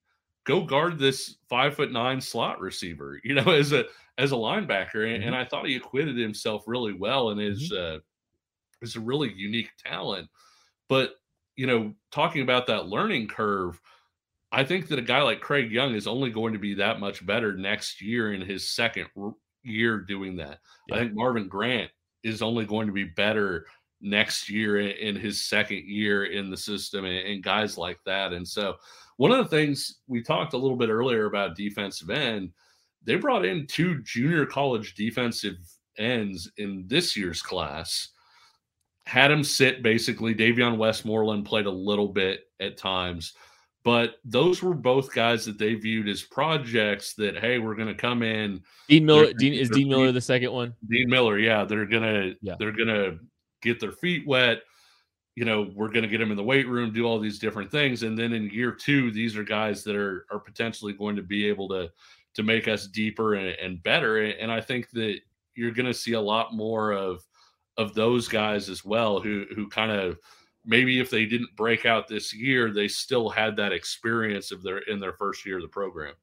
go 0.45 0.63
guard 0.63 0.99
this 0.99 1.37
five 1.49 1.75
foot 1.75 1.91
nine 1.91 2.21
slot 2.21 2.59
receiver," 2.59 3.19
you 3.23 3.33
know, 3.33 3.51
as 3.51 3.71
a 3.71 3.85
as 4.17 4.31
a 4.31 4.35
linebacker. 4.35 5.05
And, 5.07 5.19
mm-hmm. 5.19 5.27
and 5.27 5.35
I 5.35 5.45
thought 5.45 5.67
he 5.67 5.75
acquitted 5.75 6.17
himself 6.17 6.63
really 6.67 6.93
well 6.93 7.29
and 7.29 7.41
is 7.41 7.71
mm-hmm. 7.71 7.97
uh, 7.97 7.99
is 8.81 8.95
a 8.95 9.01
really 9.01 9.31
unique 9.33 9.71
talent. 9.77 10.29
But 10.89 11.15
you 11.55 11.67
know, 11.67 11.93
talking 12.11 12.41
about 12.41 12.67
that 12.67 12.87
learning 12.87 13.27
curve, 13.27 13.79
I 14.51 14.63
think 14.63 14.87
that 14.87 14.99
a 14.99 15.03
guy 15.03 15.21
like 15.21 15.41
Craig 15.41 15.71
Young 15.71 15.95
is 15.95 16.07
only 16.07 16.29
going 16.29 16.53
to 16.53 16.59
be 16.59 16.75
that 16.75 16.99
much 16.99 17.25
better 17.25 17.55
next 17.55 18.01
year 18.01 18.33
in 18.33 18.41
his 18.41 18.69
second 18.69 19.07
year 19.63 19.99
doing 19.99 20.35
that. 20.37 20.59
Yeah. 20.87 20.95
I 20.95 20.99
think 20.99 21.13
Marvin 21.13 21.47
Grant 21.47 21.91
is 22.23 22.41
only 22.41 22.65
going 22.65 22.87
to 22.87 22.93
be 22.93 23.03
better 23.03 23.65
next 24.03 24.49
year 24.49 24.79
in 24.79 25.15
his 25.15 25.43
second 25.43 25.87
year 25.87 26.25
in 26.25 26.51
the 26.51 26.57
system 26.57 27.05
and, 27.05 27.25
and, 27.25 27.41
guys 27.41 27.77
like 27.77 27.97
that. 28.05 28.33
And 28.33 28.47
so, 28.47 28.75
one 29.17 29.31
of 29.31 29.37
the 29.37 29.55
things 29.55 29.99
we 30.07 30.21
talked 30.21 30.53
a 30.53 30.57
little 30.57 30.77
bit 30.77 30.89
earlier 30.89 31.25
about 31.25 31.55
defensive 31.55 32.09
end, 32.09 32.51
they 33.03 33.15
brought 33.15 33.45
in 33.45 33.65
two 33.65 34.01
junior 34.03 34.45
college 34.45 34.95
defensive 34.95 35.55
ends 35.97 36.51
in 36.57 36.83
this 36.87 37.15
year's 37.15 37.41
class. 37.41 38.09
Had 39.05 39.31
him 39.31 39.43
sit 39.43 39.83
basically. 39.83 40.35
Davion 40.35 40.77
Westmoreland 40.77 41.45
played 41.45 41.65
a 41.65 41.71
little 41.71 42.07
bit 42.07 42.41
at 42.59 42.77
times, 42.77 43.33
but 43.83 44.15
those 44.25 44.63
were 44.63 44.73
both 44.73 45.13
guys 45.13 45.45
that 45.45 45.57
they 45.57 45.75
viewed 45.75 46.07
as 46.07 46.23
projects 46.23 47.13
that 47.15 47.37
hey, 47.37 47.59
we're 47.59 47.75
going 47.75 47.89
to 47.89 47.93
come 47.93 48.23
in. 48.23 48.61
Dean 48.87 49.05
Miller, 49.05 49.31
Dean 49.33 49.53
is 49.53 49.69
Dean 49.69 49.89
Miller 49.89 50.11
the 50.11 50.21
second 50.21 50.51
one. 50.51 50.73
Dean 50.89 51.09
Miller, 51.09 51.37
yeah, 51.37 51.65
they're 51.65 51.85
gonna 51.85 52.33
yeah. 52.41 52.55
they're 52.57 52.71
gonna 52.71 53.17
get 53.63 53.79
their 53.79 53.91
feet 53.91 54.27
wet. 54.27 54.61
You 55.35 55.45
know, 55.45 55.71
we're 55.73 55.89
going 55.89 56.03
to 56.03 56.07
get 56.07 56.19
them 56.19 56.29
in 56.29 56.37
the 56.37 56.43
weight 56.43 56.67
room, 56.67 56.93
do 56.93 57.05
all 57.05 57.19
these 57.19 57.39
different 57.39 57.71
things, 57.71 58.03
and 58.03 58.17
then 58.17 58.33
in 58.33 58.49
year 58.51 58.71
two, 58.71 59.11
these 59.11 59.35
are 59.35 59.43
guys 59.43 59.83
that 59.83 59.95
are 59.95 60.25
are 60.31 60.39
potentially 60.39 60.93
going 60.93 61.15
to 61.15 61.23
be 61.23 61.47
able 61.47 61.67
to 61.69 61.89
to 62.35 62.43
make 62.43 62.67
us 62.67 62.87
deeper 62.87 63.35
and, 63.35 63.49
and 63.59 63.83
better. 63.83 64.23
And 64.23 64.51
I 64.51 64.61
think 64.61 64.89
that 64.91 65.19
you're 65.55 65.71
going 65.71 65.85
to 65.85 65.93
see 65.93 66.13
a 66.13 66.21
lot 66.21 66.53
more 66.53 66.91
of 66.91 67.23
of 67.77 67.95
those 67.95 68.27
guys 68.27 68.69
as 68.69 68.85
well, 68.85 69.19
who 69.19 69.45
who 69.55 69.67
kind 69.67 69.91
of 69.91 70.19
maybe 70.65 70.99
if 70.99 71.09
they 71.09 71.25
didn't 71.25 71.55
break 71.55 71.85
out 71.85 72.07
this 72.07 72.33
year, 72.33 72.71
they 72.71 72.87
still 72.87 73.29
had 73.29 73.55
that 73.57 73.73
experience 73.73 74.51
of 74.51 74.61
their 74.63 74.79
in 74.79 74.99
their 74.99 75.13
first 75.13 75.45
year 75.45 75.57
of 75.57 75.63
the 75.63 75.67
program. 75.67 76.13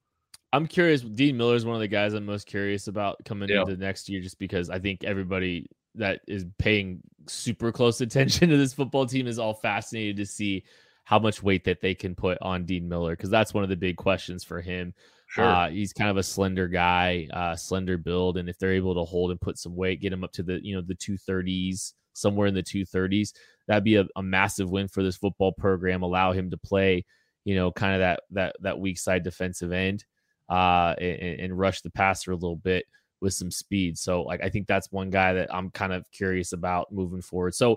I'm 0.53 0.67
curious. 0.67 1.03
Dean 1.03 1.37
Miller 1.37 1.55
is 1.55 1.65
one 1.65 1.77
of 1.77 1.81
the 1.81 1.89
guys 1.89 2.13
I'm 2.13 2.27
most 2.27 2.47
curious 2.47 2.89
about 2.89 3.25
coming 3.25 3.49
yeah. 3.49 3.61
into 3.61 3.77
next 3.77 4.09
year, 4.09 4.21
just 4.21 4.39
because 4.39 4.69
I 4.69 4.79
think 4.79 5.05
everybody 5.05 5.67
that 5.95 6.21
is 6.27 6.47
paying 6.59 7.01
super 7.27 7.73
close 7.73 8.01
attention 8.01 8.49
to 8.49 8.57
this 8.57 8.73
football 8.73 9.07
team 9.07 9.27
is 9.27 9.39
all 9.39 9.55
fascinated 9.55 10.17
to 10.17 10.27
see 10.27 10.65
how 11.05 11.19
much 11.19 11.43
weight 11.43 11.65
that 11.65 11.81
they 11.81 11.95
can 11.95 12.15
put 12.15 12.39
on 12.41 12.65
Dean 12.65 12.89
Miller 12.89 13.17
because 13.17 13.31
that's 13.31 13.53
one 13.53 13.65
of 13.65 13.71
the 13.71 13.77
big 13.77 13.97
questions 13.97 14.45
for 14.45 14.61
him. 14.61 14.95
Sure. 15.27 15.45
Uh, 15.45 15.71
he's 15.71 15.93
kind 15.93 16.11
of 16.11 16.17
a 16.17 16.23
slender 16.23 16.67
guy, 16.67 17.29
uh, 17.33 17.55
slender 17.55 17.97
build, 17.97 18.37
and 18.37 18.49
if 18.49 18.59
they're 18.59 18.75
able 18.75 18.95
to 18.95 19.05
hold 19.05 19.31
and 19.31 19.41
put 19.41 19.59
some 19.59 19.77
weight, 19.77 20.01
get 20.01 20.13
him 20.13 20.25
up 20.25 20.33
to 20.33 20.43
the 20.43 20.59
you 20.65 20.75
know 20.75 20.83
the 20.83 20.95
two 20.95 21.17
thirties, 21.17 21.95
somewhere 22.15 22.49
in 22.49 22.55
the 22.55 22.63
two 22.63 22.85
thirties, 22.85 23.33
that'd 23.69 23.85
be 23.85 23.95
a, 23.97 24.07
a, 24.17 24.23
massive 24.23 24.71
win 24.71 24.89
for 24.89 25.05
this 25.05 25.17
football 25.17 25.53
program. 25.53 26.03
Allow 26.03 26.33
him 26.33 26.51
to 26.51 26.57
play, 26.57 27.05
you 27.45 27.55
know, 27.55 27.71
kind 27.71 27.95
of 27.95 28.01
that 28.01 28.23
that 28.31 28.57
that 28.61 28.81
weak 28.81 28.99
side 28.99 29.23
defensive 29.23 29.71
end, 29.71 30.05
uh, 30.49 30.97
and, 30.99 31.41
and 31.41 31.59
rush 31.59 31.81
the 31.83 31.91
passer 31.91 32.33
a 32.33 32.37
little 32.37 32.57
bit 32.57 32.87
with 33.21 33.35
some 33.35 33.51
speed. 33.51 33.99
So 33.99 34.23
like 34.23 34.43
I 34.43 34.49
think 34.49 34.67
that's 34.67 34.91
one 34.91 35.11
guy 35.11 35.33
that 35.35 35.55
I'm 35.55 35.71
kind 35.71 35.93
of 35.93 36.11
curious 36.11 36.53
about 36.53 36.93
moving 36.93 37.23
forward. 37.23 37.55
So 37.55 37.75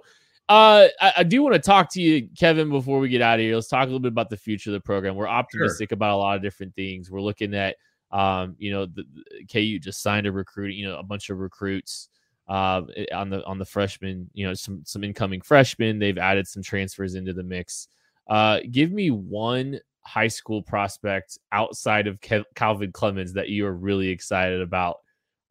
uh 0.50 0.88
I, 1.02 1.14
I 1.18 1.24
do 1.24 1.42
want 1.42 1.56
to 1.56 1.60
talk 1.60 1.92
to 1.94 2.02
you, 2.02 2.28
Kevin, 2.38 2.70
before 2.70 3.00
we 3.00 3.10
get 3.10 3.22
out 3.22 3.40
of 3.40 3.44
here. 3.44 3.56
Let's 3.56 3.68
talk 3.68 3.84
a 3.84 3.86
little 3.86 4.00
bit 4.00 4.12
about 4.12 4.30
the 4.30 4.38
future 4.38 4.70
of 4.70 4.74
the 4.74 4.82
program. 4.82 5.16
We're 5.16 5.28
optimistic 5.28 5.90
sure. 5.90 5.96
about 5.96 6.16
a 6.16 6.18
lot 6.18 6.36
of 6.36 6.42
different 6.42 6.76
things. 6.76 7.10
We're 7.10 7.22
looking 7.22 7.54
at 7.54 7.76
um, 8.12 8.56
you 8.60 8.72
know, 8.72 8.86
the, 8.86 9.04
the 9.14 9.46
KU 9.52 9.80
just 9.80 10.04
signed 10.04 10.28
a 10.28 10.32
recruit, 10.32 10.76
you 10.76 10.86
know, 10.86 10.98
a 11.00 11.04
bunch 11.04 11.30
of 11.30 11.40
recruits 11.40 12.10
uh 12.50 12.82
on 13.14 13.30
the 13.30 13.44
on 13.46 13.58
the 13.58 13.66
freshman, 13.66 14.30
you 14.34 14.46
know, 14.46 14.54
some 14.54 14.82
some 14.86 15.04
incoming 15.04 15.42
freshmen. 15.42 15.98
They've 15.98 16.18
added 16.18 16.48
some 16.48 16.62
transfers 16.62 17.16
into 17.16 17.34
the 17.34 17.44
mix. 17.44 17.88
Uh 18.28 18.60
give 18.70 18.92
me 18.92 19.12
one 19.12 19.80
high 20.04 20.28
school 20.28 20.62
prospect 20.62 21.38
outside 21.52 22.08
of 22.08 22.20
Ke- 22.22 22.46
Calvin 22.56 22.92
Clemens 22.92 23.34
that 23.34 23.50
you 23.50 23.66
are 23.66 23.74
really 23.74 24.10
excited 24.10 24.62
about 24.62 24.98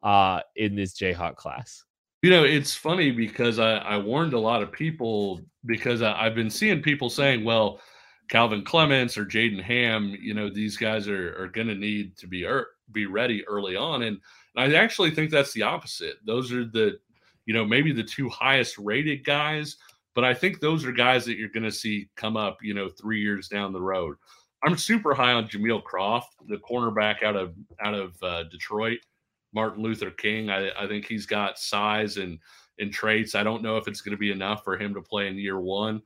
uh, 0.03 0.41
in 0.55 0.75
this 0.75 0.93
Jayhawk 0.93 1.35
class? 1.35 1.83
You 2.21 2.29
know, 2.29 2.43
it's 2.43 2.75
funny 2.75 3.11
because 3.11 3.59
I, 3.59 3.77
I 3.77 3.97
warned 3.97 4.33
a 4.33 4.39
lot 4.39 4.63
of 4.63 4.71
people 4.71 5.41
because 5.65 6.01
I, 6.01 6.23
have 6.23 6.35
been 6.35 6.49
seeing 6.49 6.81
people 6.81 7.09
saying, 7.09 7.43
well, 7.43 7.81
Calvin 8.29 8.63
Clements 8.63 9.17
or 9.17 9.25
Jaden 9.25 9.61
Ham, 9.61 10.15
you 10.19 10.33
know, 10.33 10.49
these 10.49 10.77
guys 10.77 11.07
are, 11.07 11.41
are 11.41 11.49
going 11.49 11.67
to 11.67 11.75
need 11.75 12.15
to 12.17 12.27
be 12.27 12.45
er, 12.45 12.67
be 12.91 13.05
ready 13.05 13.45
early 13.45 13.75
on. 13.75 14.03
And, 14.03 14.19
and 14.55 14.73
I 14.73 14.77
actually 14.77 15.11
think 15.11 15.31
that's 15.31 15.53
the 15.53 15.63
opposite. 15.63 16.15
Those 16.25 16.51
are 16.53 16.63
the, 16.63 16.99
you 17.45 17.53
know, 17.53 17.65
maybe 17.65 17.91
the 17.91 18.03
two 18.03 18.29
highest 18.29 18.77
rated 18.77 19.25
guys, 19.25 19.75
but 20.15 20.23
I 20.23 20.33
think 20.33 20.59
those 20.59 20.85
are 20.85 20.91
guys 20.93 21.25
that 21.25 21.37
you're 21.37 21.49
going 21.49 21.63
to 21.63 21.71
see 21.71 22.09
come 22.15 22.37
up, 22.37 22.59
you 22.61 22.73
know, 22.73 22.87
three 22.87 23.21
years 23.21 23.49
down 23.49 23.73
the 23.73 23.81
road. 23.81 24.15
I'm 24.63 24.77
super 24.77 25.13
high 25.13 25.33
on 25.33 25.49
Jameel 25.49 25.83
Croft, 25.83 26.35
the 26.47 26.57
cornerback 26.57 27.21
out 27.21 27.35
of 27.35 27.53
out 27.83 27.93
of 27.93 28.15
uh, 28.23 28.43
Detroit. 28.43 28.99
Martin 29.53 29.83
Luther 29.83 30.11
King. 30.11 30.49
I, 30.49 30.69
I 30.77 30.87
think 30.87 31.05
he's 31.05 31.25
got 31.25 31.59
size 31.59 32.17
and 32.17 32.39
and 32.79 32.91
traits. 32.91 33.35
I 33.35 33.43
don't 33.43 33.61
know 33.61 33.77
if 33.77 33.87
it's 33.87 34.01
going 34.01 34.15
to 34.15 34.19
be 34.19 34.31
enough 34.31 34.63
for 34.63 34.77
him 34.77 34.93
to 34.95 35.01
play 35.01 35.27
in 35.27 35.37
year 35.37 35.59
one. 35.59 36.01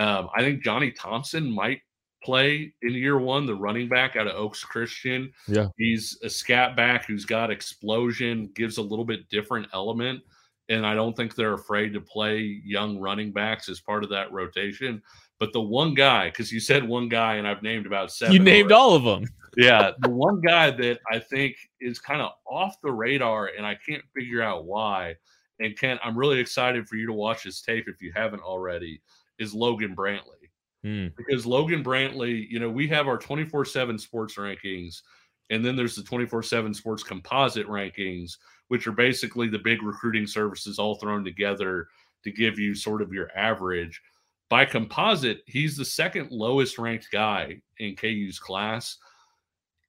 Um, 0.00 0.28
I 0.34 0.40
think 0.40 0.62
Johnny 0.62 0.90
Thompson 0.90 1.50
might 1.50 1.80
play 2.22 2.72
in 2.82 2.92
year 2.92 3.18
one, 3.18 3.46
the 3.46 3.54
running 3.54 3.88
back 3.88 4.16
out 4.16 4.26
of 4.26 4.34
Oaks 4.34 4.64
Christian. 4.64 5.32
Yeah. 5.46 5.68
He's 5.76 6.18
a 6.22 6.30
scat 6.30 6.74
back 6.76 7.06
who's 7.06 7.24
got 7.24 7.50
explosion, 7.50 8.50
gives 8.54 8.78
a 8.78 8.82
little 8.82 9.04
bit 9.04 9.28
different 9.28 9.68
element. 9.72 10.20
And 10.68 10.84
I 10.84 10.94
don't 10.94 11.16
think 11.16 11.34
they're 11.34 11.52
afraid 11.52 11.92
to 11.92 12.00
play 12.00 12.60
young 12.64 12.98
running 12.98 13.30
backs 13.32 13.68
as 13.68 13.80
part 13.80 14.02
of 14.02 14.10
that 14.10 14.32
rotation. 14.32 15.00
But 15.38 15.52
the 15.52 15.60
one 15.60 15.94
guy, 15.94 16.30
because 16.30 16.50
you 16.50 16.60
said 16.60 16.86
one 16.86 17.08
guy, 17.08 17.36
and 17.36 17.46
I've 17.46 17.62
named 17.62 17.86
about 17.86 18.10
seven. 18.10 18.32
You 18.32 18.40
named 18.40 18.72
all 18.72 18.94
of 18.94 19.04
them. 19.04 19.28
yeah, 19.56 19.90
the 20.00 20.10
one 20.10 20.40
guy 20.40 20.70
that 20.70 21.00
I 21.10 21.18
think 21.18 21.56
is 21.80 21.98
kind 21.98 22.22
of 22.22 22.32
off 22.46 22.80
the 22.82 22.92
radar, 22.92 23.50
and 23.56 23.66
I 23.66 23.76
can't 23.86 24.02
figure 24.14 24.42
out 24.42 24.64
why. 24.64 25.16
And 25.60 25.78
Kent, 25.78 26.00
I'm 26.02 26.16
really 26.16 26.38
excited 26.38 26.88
for 26.88 26.96
you 26.96 27.06
to 27.06 27.12
watch 27.12 27.42
his 27.42 27.60
tape 27.60 27.86
if 27.86 28.00
you 28.00 28.12
haven't 28.14 28.42
already. 28.42 29.00
Is 29.38 29.54
Logan 29.54 29.94
Brantley? 29.94 30.46
Hmm. 30.86 31.08
because 31.16 31.44
Logan 31.44 31.82
Brantley, 31.82 32.48
you 32.48 32.60
know, 32.60 32.70
we 32.70 32.86
have 32.88 33.08
our 33.08 33.18
24 33.18 33.64
7 33.64 33.98
sports 33.98 34.36
rankings, 34.36 35.02
and 35.50 35.64
then 35.64 35.74
there's 35.74 35.96
the 35.96 36.02
24 36.02 36.44
7 36.44 36.72
sports 36.72 37.02
composite 37.02 37.66
rankings, 37.66 38.36
which 38.68 38.86
are 38.86 38.92
basically 38.92 39.48
the 39.48 39.58
big 39.58 39.82
recruiting 39.82 40.28
services 40.28 40.78
all 40.78 40.94
thrown 40.94 41.24
together 41.24 41.88
to 42.22 42.30
give 42.30 42.58
you 42.58 42.72
sort 42.72 43.02
of 43.02 43.12
your 43.12 43.36
average. 43.36 44.00
By 44.48 44.64
composite, 44.64 45.42
he's 45.46 45.76
the 45.76 45.84
second 45.84 46.30
lowest 46.30 46.78
ranked 46.78 47.08
guy 47.10 47.60
in 47.78 47.96
KU's 47.96 48.38
class. 48.38 48.98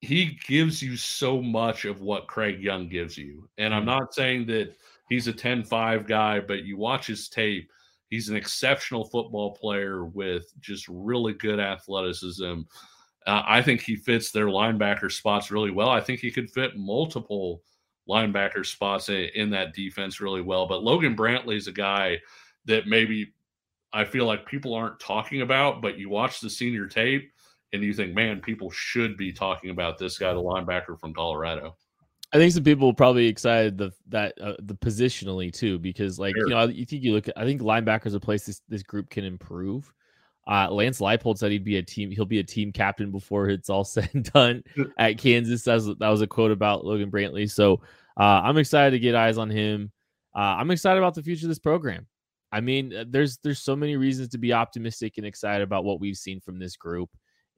He 0.01 0.39
gives 0.47 0.81
you 0.81 0.95
so 0.95 1.41
much 1.41 1.85
of 1.85 2.01
what 2.01 2.27
Craig 2.27 2.61
Young 2.61 2.87
gives 2.87 3.17
you. 3.17 3.49
And 3.57 3.73
I'm 3.73 3.83
Mm. 3.83 3.87
not 3.87 4.13
saying 4.13 4.45
that 4.47 4.75
he's 5.09 5.27
a 5.27 5.33
10 5.33 5.63
5 5.63 6.07
guy, 6.07 6.39
but 6.39 6.63
you 6.63 6.77
watch 6.77 7.07
his 7.07 7.29
tape. 7.29 7.69
He's 8.09 8.29
an 8.29 8.35
exceptional 8.35 9.05
football 9.05 9.55
player 9.55 10.05
with 10.05 10.51
just 10.61 10.87
really 10.87 11.33
good 11.33 11.59
athleticism. 11.59 12.61
Uh, 13.25 13.43
I 13.45 13.61
think 13.61 13.81
he 13.81 13.95
fits 13.95 14.31
their 14.31 14.45
linebacker 14.47 15.11
spots 15.11 15.51
really 15.51 15.71
well. 15.71 15.89
I 15.89 15.99
think 15.99 16.19
he 16.21 16.31
could 16.31 16.49
fit 16.49 16.77
multiple 16.77 17.61
linebacker 18.07 18.65
spots 18.65 19.09
in, 19.09 19.29
in 19.35 19.49
that 19.49 19.73
defense 19.73 20.21
really 20.21 20.41
well. 20.41 20.65
But 20.67 20.83
Logan 20.83 21.15
Brantley 21.17 21.57
is 21.57 21.67
a 21.67 21.73
guy 21.73 22.21
that 22.65 22.87
maybe 22.87 23.33
I 23.93 24.05
feel 24.05 24.25
like 24.25 24.45
people 24.45 24.73
aren't 24.73 24.99
talking 24.99 25.41
about, 25.41 25.81
but 25.81 25.97
you 25.97 26.09
watch 26.09 26.39
the 26.39 26.49
senior 26.49 26.87
tape 26.87 27.31
and 27.73 27.83
you 27.83 27.93
think, 27.93 28.13
man, 28.13 28.41
people 28.41 28.69
should 28.71 29.17
be 29.17 29.31
talking 29.31 29.69
about 29.69 29.97
this 29.97 30.17
guy, 30.17 30.33
the 30.33 30.39
linebacker 30.39 30.99
from 30.99 31.13
Colorado. 31.13 31.75
I 32.33 32.37
think 32.37 32.51
some 32.51 32.63
people 32.63 32.87
will 32.87 32.93
probably 32.93 33.27
excited 33.27 33.77
the 33.77 33.91
that 34.09 34.33
uh, 34.41 34.55
the 34.59 34.75
positionally 34.75 35.51
too 35.51 35.79
because 35.79 36.19
like 36.19 36.35
Sure. 36.35 36.49
you 36.49 36.53
know 36.53 36.67
you 36.67 36.85
think 36.85 37.03
you 37.03 37.13
look 37.13 37.29
at 37.29 37.37
I 37.37 37.45
think 37.45 37.61
linebackers 37.61 38.15
a 38.15 38.19
place 38.19 38.45
this 38.45 38.61
this 38.67 38.83
group 38.83 39.09
can 39.09 39.23
improve. 39.23 39.91
Uh, 40.45 40.69
Lance 40.69 40.99
Leipold 40.99 41.37
said 41.37 41.51
he'd 41.51 41.63
be 41.63 41.77
a 41.77 41.83
team 41.83 42.11
he'll 42.11 42.25
be 42.25 42.39
a 42.39 42.43
team 42.43 42.71
captain 42.73 43.11
before 43.11 43.49
it's 43.49 43.69
all 43.69 43.83
said 43.85 44.09
and 44.13 44.31
done 44.31 44.63
at 44.97 45.17
Kansas. 45.17 45.63
That 45.63 45.75
was, 45.75 45.85
that 45.85 46.09
was 46.09 46.21
a 46.21 46.27
quote 46.27 46.51
about 46.51 46.85
Logan 46.85 47.11
Brantley. 47.11 47.49
So 47.49 47.81
uh, 48.19 48.41
I'm 48.43 48.57
excited 48.57 48.91
to 48.91 48.99
get 48.99 49.15
eyes 49.15 49.37
on 49.37 49.49
him. 49.49 49.91
Uh, 50.35 50.39
I'm 50.59 50.71
excited 50.71 50.97
about 50.97 51.15
the 51.15 51.23
future 51.23 51.45
of 51.45 51.49
this 51.49 51.59
program. 51.59 52.07
I 52.51 52.61
mean, 52.61 52.95
uh, 52.95 53.05
there's 53.07 53.37
there's 53.37 53.59
so 53.59 53.75
many 53.75 53.97
reasons 53.97 54.29
to 54.29 54.37
be 54.37 54.53
optimistic 54.53 55.17
and 55.17 55.25
excited 55.25 55.63
about 55.63 55.83
what 55.83 55.99
we've 55.99 56.17
seen 56.17 56.39
from 56.39 56.59
this 56.59 56.77
group, 56.77 57.09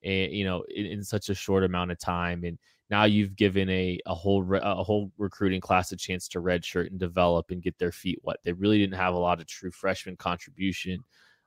and 0.02 0.32
you 0.32 0.44
know, 0.44 0.64
in, 0.74 0.86
in 0.86 1.04
such 1.04 1.28
a 1.28 1.34
short 1.34 1.64
amount 1.64 1.92
of 1.92 1.98
time. 1.98 2.44
And 2.44 2.58
now 2.90 3.04
you've 3.04 3.36
given 3.36 3.68
a 3.70 3.98
a 4.06 4.14
whole 4.14 4.42
re- 4.42 4.60
a 4.62 4.82
whole 4.82 5.12
recruiting 5.16 5.60
class 5.60 5.92
a 5.92 5.96
chance 5.96 6.26
to 6.28 6.40
redshirt 6.40 6.88
and 6.88 6.98
develop 6.98 7.50
and 7.50 7.62
get 7.62 7.78
their 7.78 7.92
feet 7.92 8.18
wet. 8.22 8.38
They 8.44 8.52
really 8.52 8.78
didn't 8.78 8.96
have 8.96 9.14
a 9.14 9.18
lot 9.18 9.40
of 9.40 9.46
true 9.46 9.70
freshman 9.70 10.16
contribution, 10.16 10.98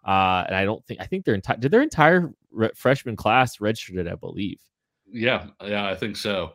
uh, 0.05 0.45
and 0.47 0.55
I 0.55 0.63
don't 0.63 0.85
think 0.85 1.01
I 1.01 1.05
think 1.05 1.25
their 1.25 1.35
entire 1.35 1.57
did 1.57 1.71
their 1.71 1.81
entire 1.81 2.33
re- 2.51 2.71
freshman 2.75 3.17
class 3.17 3.57
redshirted, 3.57 4.09
I 4.09 4.15
believe. 4.15 4.59
Yeah, 5.11 5.47
yeah, 5.61 5.87
I 5.87 5.95
think 5.95 6.15
so. 6.15 6.53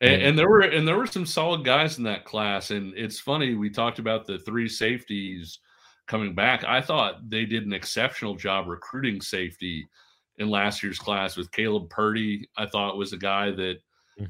And, 0.00 0.20
and 0.20 0.38
there 0.38 0.48
were 0.48 0.62
and 0.62 0.88
there 0.88 0.96
were 0.96 1.06
some 1.06 1.24
solid 1.24 1.64
guys 1.64 1.98
in 1.98 2.04
that 2.04 2.24
class. 2.24 2.72
And 2.72 2.92
it's 2.96 3.20
funny 3.20 3.54
we 3.54 3.70
talked 3.70 4.00
about 4.00 4.26
the 4.26 4.38
three 4.38 4.68
safeties 4.68 5.60
coming 6.06 6.34
back. 6.34 6.64
I 6.64 6.80
thought 6.80 7.28
they 7.28 7.44
did 7.44 7.66
an 7.66 7.72
exceptional 7.72 8.34
job 8.34 8.68
recruiting 8.68 9.20
safety 9.20 9.86
in 10.38 10.50
last 10.50 10.82
year's 10.82 10.98
class 10.98 11.36
with 11.36 11.52
Caleb 11.52 11.90
Purdy. 11.90 12.48
I 12.56 12.66
thought 12.66 12.96
was 12.96 13.12
a 13.12 13.18
guy 13.18 13.50
that 13.52 13.78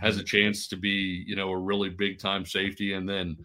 has 0.01 0.17
a 0.17 0.21
mm-hmm. 0.21 0.27
chance 0.27 0.69
to 0.69 0.77
be, 0.77 1.25
you 1.27 1.37
know, 1.37 1.51
a 1.51 1.59
really 1.59 1.89
big 1.89 2.19
time 2.19 2.45
safety. 2.45 2.95
And 2.95 3.09
then 3.09 3.37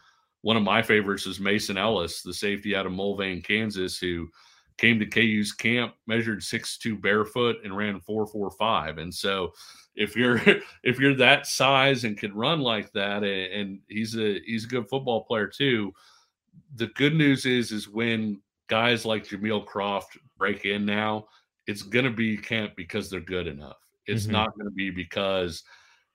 one 0.42 0.58
of 0.58 0.63
my 0.63 0.82
favorites 0.82 1.26
is 1.26 1.40
Mason 1.40 1.78
Ellis, 1.78 2.22
the 2.22 2.34
safety 2.34 2.76
out 2.76 2.86
of 2.86 2.92
Mulvane, 2.92 3.44
Kansas, 3.44 3.98
who 3.98 4.28
came 4.78 5.00
to 5.00 5.06
KU's 5.06 5.52
camp, 5.52 5.94
measured 6.06 6.44
six 6.44 6.78
two 6.78 6.96
barefoot 6.96 7.58
and 7.63 7.76
ran 7.76 8.00
4'4'5. 8.00 9.00
And 9.00 9.13
so 9.13 9.54
if 9.96 10.16
you're 10.16 10.40
if 10.84 11.00
you're 11.00 11.16
that 11.16 11.48
size 11.48 12.04
and 12.04 12.18
can 12.18 12.34
run 12.34 12.62
like 12.62 12.92
that, 12.94 13.24
and, 13.24 13.54
and 13.54 13.80
he's 13.88 14.16
a 14.16 14.40
he's 14.46 14.66
a 14.66 14.70
good 14.70 14.88
football 14.88 15.24
player 15.24 15.48
too. 15.48 15.94
The 16.76 16.88
good 16.88 17.15
news 17.15 17.46
is 17.46 17.72
is 17.72 17.88
when 17.88 18.41
guys 18.67 19.06
like 19.06 19.28
Jameel 19.28 19.65
Croft 19.65 20.17
break 20.38 20.65
in 20.65 20.86
now, 20.86 21.28
it's 21.67 21.82
gonna 21.82 22.12
be 22.12 22.38
camp 22.38 22.76
because 22.76 23.10
they're 23.10 23.20
good 23.20 23.48
enough. 23.48 23.78
It's 24.06 24.28
Mhm. 24.28 24.32
not 24.32 24.58
gonna 24.58 24.72
be 24.72 24.89
because 24.89 25.63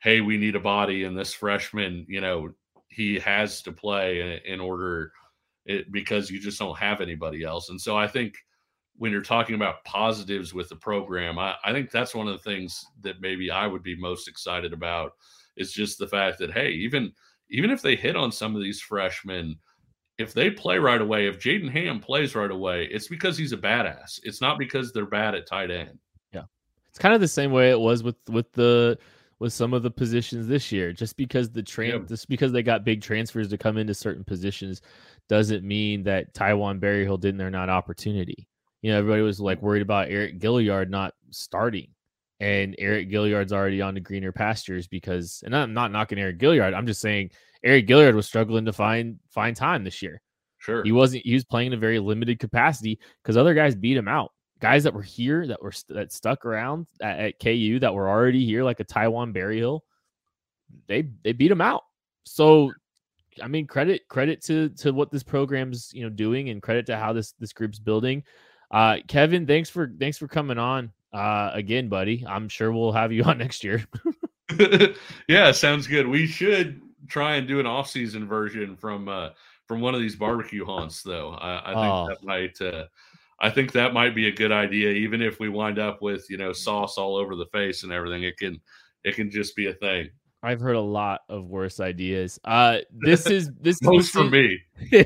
hey, 0.00 0.20
we 0.20 0.36
need 0.36 0.56
a 0.56 0.60
body 0.60 1.04
and 1.04 1.16
this 1.16 1.32
freshman, 1.32 2.04
you 2.08 2.20
know, 2.20 2.52
he 2.88 3.20
has 3.20 3.62
to 3.62 3.70
play 3.70 4.20
in, 4.20 4.52
in 4.54 4.60
order 4.60 5.12
it, 5.64 5.92
because 5.92 6.28
you 6.28 6.40
just 6.40 6.58
don't 6.58 6.76
have 6.76 7.00
anybody 7.00 7.44
else. 7.44 7.70
And 7.70 7.80
so 7.80 7.96
I 7.96 8.08
think 8.08 8.34
when 8.96 9.12
you're 9.12 9.22
talking 9.22 9.54
about 9.54 9.84
positives 9.84 10.52
with 10.52 10.68
the 10.68 10.76
program, 10.76 11.38
I, 11.38 11.54
I 11.64 11.72
think 11.72 11.90
that's 11.90 12.14
one 12.16 12.26
of 12.26 12.32
the 12.32 12.50
things 12.50 12.84
that 13.02 13.20
maybe 13.20 13.50
I 13.50 13.68
would 13.68 13.82
be 13.84 13.94
most 13.96 14.26
excited 14.26 14.72
about 14.72 15.12
is 15.56 15.72
just 15.72 15.98
the 15.98 16.08
fact 16.08 16.38
that 16.38 16.52
hey, 16.52 16.70
even 16.70 17.12
even 17.50 17.70
if 17.70 17.80
they 17.80 17.94
hit 17.94 18.16
on 18.16 18.32
some 18.32 18.56
of 18.56 18.62
these 18.62 18.80
freshmen, 18.80 19.56
if 20.22 20.32
they 20.32 20.50
play 20.50 20.78
right 20.78 21.00
away, 21.00 21.26
if 21.26 21.38
Jaden 21.38 21.70
Ham 21.70 22.00
plays 22.00 22.34
right 22.34 22.50
away, 22.50 22.88
it's 22.90 23.08
because 23.08 23.36
he's 23.36 23.52
a 23.52 23.56
badass. 23.56 24.20
It's 24.22 24.40
not 24.40 24.58
because 24.58 24.92
they're 24.92 25.06
bad 25.06 25.34
at 25.34 25.46
tight 25.46 25.70
end. 25.70 25.98
Yeah. 26.32 26.44
It's 26.88 26.98
kind 26.98 27.14
of 27.14 27.20
the 27.20 27.28
same 27.28 27.52
way 27.52 27.70
it 27.70 27.78
was 27.80 28.02
with 28.02 28.16
with 28.28 28.50
the 28.52 28.98
with 29.38 29.52
some 29.52 29.74
of 29.74 29.82
the 29.82 29.90
positions 29.90 30.46
this 30.46 30.70
year. 30.70 30.92
Just 30.92 31.16
because 31.16 31.50
the 31.50 31.62
train, 31.62 31.90
Yeah. 31.90 32.06
just 32.06 32.28
because 32.28 32.52
they 32.52 32.62
got 32.62 32.84
big 32.84 33.02
transfers 33.02 33.48
to 33.48 33.58
come 33.58 33.76
into 33.76 33.92
certain 33.94 34.22
positions, 34.24 34.80
doesn't 35.28 35.64
mean 35.64 36.04
that 36.04 36.32
Taiwan 36.32 36.78
Berryhill 36.78 37.18
didn't 37.18 37.40
earn 37.40 37.52
not 37.52 37.68
opportunity. 37.68 38.46
You 38.82 38.92
know, 38.92 38.98
everybody 38.98 39.22
was 39.22 39.40
like 39.40 39.60
worried 39.60 39.82
about 39.82 40.08
Eriq 40.08 40.40
Gilyard 40.40 40.88
not 40.90 41.14
starting, 41.30 41.88
and 42.40 42.76
Eriq 42.80 43.10
Gilyard's 43.12 43.52
already 43.52 43.80
on 43.80 43.94
the 43.94 44.00
greener 44.00 44.32
pastures 44.32 44.86
because. 44.86 45.42
And 45.44 45.54
I'm 45.56 45.74
not 45.74 45.90
knocking 45.92 46.18
Eriq 46.18 46.38
Gilyard. 46.38 46.74
I'm 46.74 46.86
just 46.86 47.00
saying 47.00 47.30
Eriq 47.64 47.88
Gilyard 47.88 48.14
was 48.14 48.26
struggling 48.26 48.64
to 48.64 48.72
find 48.72 49.18
find 49.30 49.56
time 49.56 49.84
this 49.84 50.02
year. 50.02 50.20
Sure. 50.58 50.82
He 50.84 50.92
wasn't. 50.92 51.24
He 51.24 51.34
was 51.34 51.44
playing 51.44 51.68
in 51.68 51.72
a 51.74 51.80
very 51.80 51.98
limited 51.98 52.38
capacity 52.38 52.98
because 53.22 53.36
other 53.36 53.54
guys 53.54 53.74
beat 53.74 53.96
him 53.96 54.08
out. 54.08 54.32
Guys 54.60 54.84
that 54.84 54.94
were 54.94 55.02
here, 55.02 55.46
that 55.46 55.60
were 55.60 55.72
that 55.88 56.12
stuck 56.12 56.44
around 56.44 56.86
at, 57.00 57.18
at 57.18 57.40
KU, 57.40 57.80
that 57.80 57.94
were 57.94 58.08
already 58.08 58.44
here, 58.44 58.62
like 58.62 58.78
a 58.78 58.84
Taiwan 58.84 59.32
Berryhill, 59.32 59.84
they 60.86 61.08
they 61.24 61.32
beat 61.32 61.50
him 61.50 61.60
out. 61.60 61.82
So, 62.24 62.72
I 63.42 63.48
mean, 63.48 63.66
credit 63.66 64.02
credit 64.08 64.42
to 64.44 64.68
to 64.70 64.92
what 64.92 65.10
this 65.10 65.24
program's 65.24 65.92
you 65.92 66.04
know 66.04 66.10
doing, 66.10 66.48
and 66.48 66.62
credit 66.62 66.86
to 66.86 66.96
how 66.96 67.12
this 67.12 67.32
this 67.40 67.52
group's 67.52 67.80
building. 67.80 68.22
Uh, 68.70 68.98
Kevin, 69.08 69.46
thanks 69.46 69.68
for 69.68 69.92
thanks 69.98 70.16
for 70.16 70.28
coming 70.28 70.58
on 70.58 70.92
uh, 71.12 71.50
again, 71.52 71.88
buddy. 71.88 72.24
I'm 72.26 72.48
sure 72.48 72.72
we'll 72.72 72.92
have 72.92 73.12
you 73.12 73.24
on 73.24 73.38
next 73.38 73.64
year. 73.64 73.84
yeah, 75.28 75.52
sounds 75.52 75.86
good. 75.86 76.06
We 76.06 76.26
should 76.26 76.80
try 77.08 77.36
and 77.36 77.46
do 77.48 77.60
an 77.60 77.66
off-season 77.66 78.26
version 78.26 78.76
from 78.76 79.08
uh 79.08 79.30
from 79.66 79.80
one 79.80 79.94
of 79.94 80.00
these 80.00 80.16
barbecue 80.16 80.64
haunts 80.64 81.02
though. 81.02 81.30
I, 81.34 81.72
I 81.72 81.74
think 81.74 81.92
Oh. 81.94 82.06
that 82.08 82.22
might 82.24 82.60
uh 82.60 82.86
I 83.40 83.50
think 83.50 83.72
that 83.72 83.92
might 83.92 84.14
be 84.14 84.28
a 84.28 84.32
good 84.32 84.52
idea, 84.52 84.90
even 84.90 85.20
if 85.20 85.40
we 85.40 85.48
wind 85.48 85.78
up 85.80 86.00
with, 86.00 86.24
you 86.30 86.36
know, 86.36 86.52
sauce 86.52 86.96
all 86.96 87.16
over 87.16 87.34
the 87.34 87.46
face 87.46 87.82
and 87.82 87.90
everything. 87.92 88.22
It 88.22 88.36
can 88.36 88.60
it 89.04 89.16
can 89.16 89.30
just 89.30 89.56
be 89.56 89.66
a 89.66 89.74
thing. 89.74 90.10
I've 90.44 90.60
heard 90.60 90.76
a 90.76 90.80
lot 90.80 91.20
of 91.28 91.46
worse 91.46 91.78
ideas. 91.80 92.38
Uh, 92.44 92.78
this 92.90 93.26
is 93.26 93.50
this 93.60 93.76
is 93.76 93.82
Most 93.82 94.12
for 94.12 94.24
me. 94.24 94.58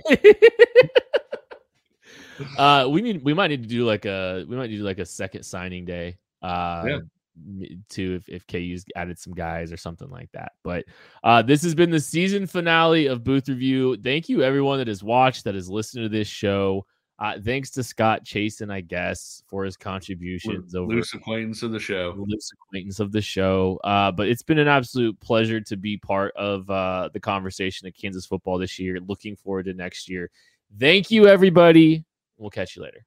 uh 2.58 2.86
we 2.90 3.00
need 3.00 3.22
we 3.24 3.32
might 3.32 3.48
need 3.48 3.62
to 3.62 3.68
do 3.68 3.84
like 3.86 4.04
a 4.04 4.44
we 4.48 4.56
might 4.56 4.66
need 4.68 4.76
to 4.76 4.82
do 4.82 4.84
like 4.84 4.98
a 4.98 5.06
second 5.06 5.42
signing 5.42 5.84
day 5.86 6.18
uh 6.42 6.84
Yeah. 6.86 6.98
M- 7.36 7.84
to 7.90 8.14
if, 8.16 8.28
if 8.28 8.46
KU's 8.46 8.84
added 8.96 9.18
some 9.18 9.32
guys 9.34 9.72
or 9.72 9.76
something 9.76 10.10
like 10.10 10.30
that. 10.32 10.52
But 10.62 10.84
uh 11.24 11.42
this 11.42 11.62
has 11.62 11.74
been 11.74 11.90
the 11.90 12.00
season 12.00 12.46
finale 12.46 13.06
of 13.06 13.24
Booth 13.24 13.48
Review. 13.48 13.96
Thank 13.96 14.28
you 14.28 14.42
everyone 14.42 14.78
that 14.78 14.88
has 14.88 15.02
watched, 15.02 15.44
that 15.44 15.54
has 15.54 15.68
listened 15.68 16.04
to 16.04 16.08
this 16.08 16.28
show. 16.28 16.84
Uh 17.18 17.38
thanks 17.42 17.70
to 17.70 17.82
Scott 17.82 18.24
Chasen, 18.24 18.70
I 18.70 18.82
guess, 18.82 19.42
for 19.48 19.64
his 19.64 19.76
contributions 19.76 20.74
over 20.74 20.92
Loose 20.94 21.14
acquaintance 21.14 21.62
of 21.62 21.72
the 21.72 21.78
show. 21.80 22.14
loose 22.18 22.50
acquaintance 22.52 23.00
of 23.00 23.10
the 23.10 23.22
show. 23.22 23.80
Uh, 23.84 24.12
but 24.12 24.28
it's 24.28 24.42
been 24.42 24.58
an 24.58 24.68
absolute 24.68 25.18
pleasure 25.20 25.60
to 25.62 25.76
be 25.78 25.96
part 25.96 26.34
of 26.36 26.68
uh, 26.70 27.08
the 27.14 27.20
conversation 27.20 27.86
at 27.86 27.96
Kansas 27.96 28.26
football 28.26 28.58
this 28.58 28.78
year. 28.78 28.98
Looking 29.00 29.34
forward 29.34 29.64
to 29.64 29.72
next 29.72 30.10
year. 30.10 30.30
Thank 30.78 31.10
you, 31.10 31.26
everybody. 31.26 32.04
We'll 32.36 32.50
catch 32.50 32.76
you 32.76 32.82
later. 32.82 33.06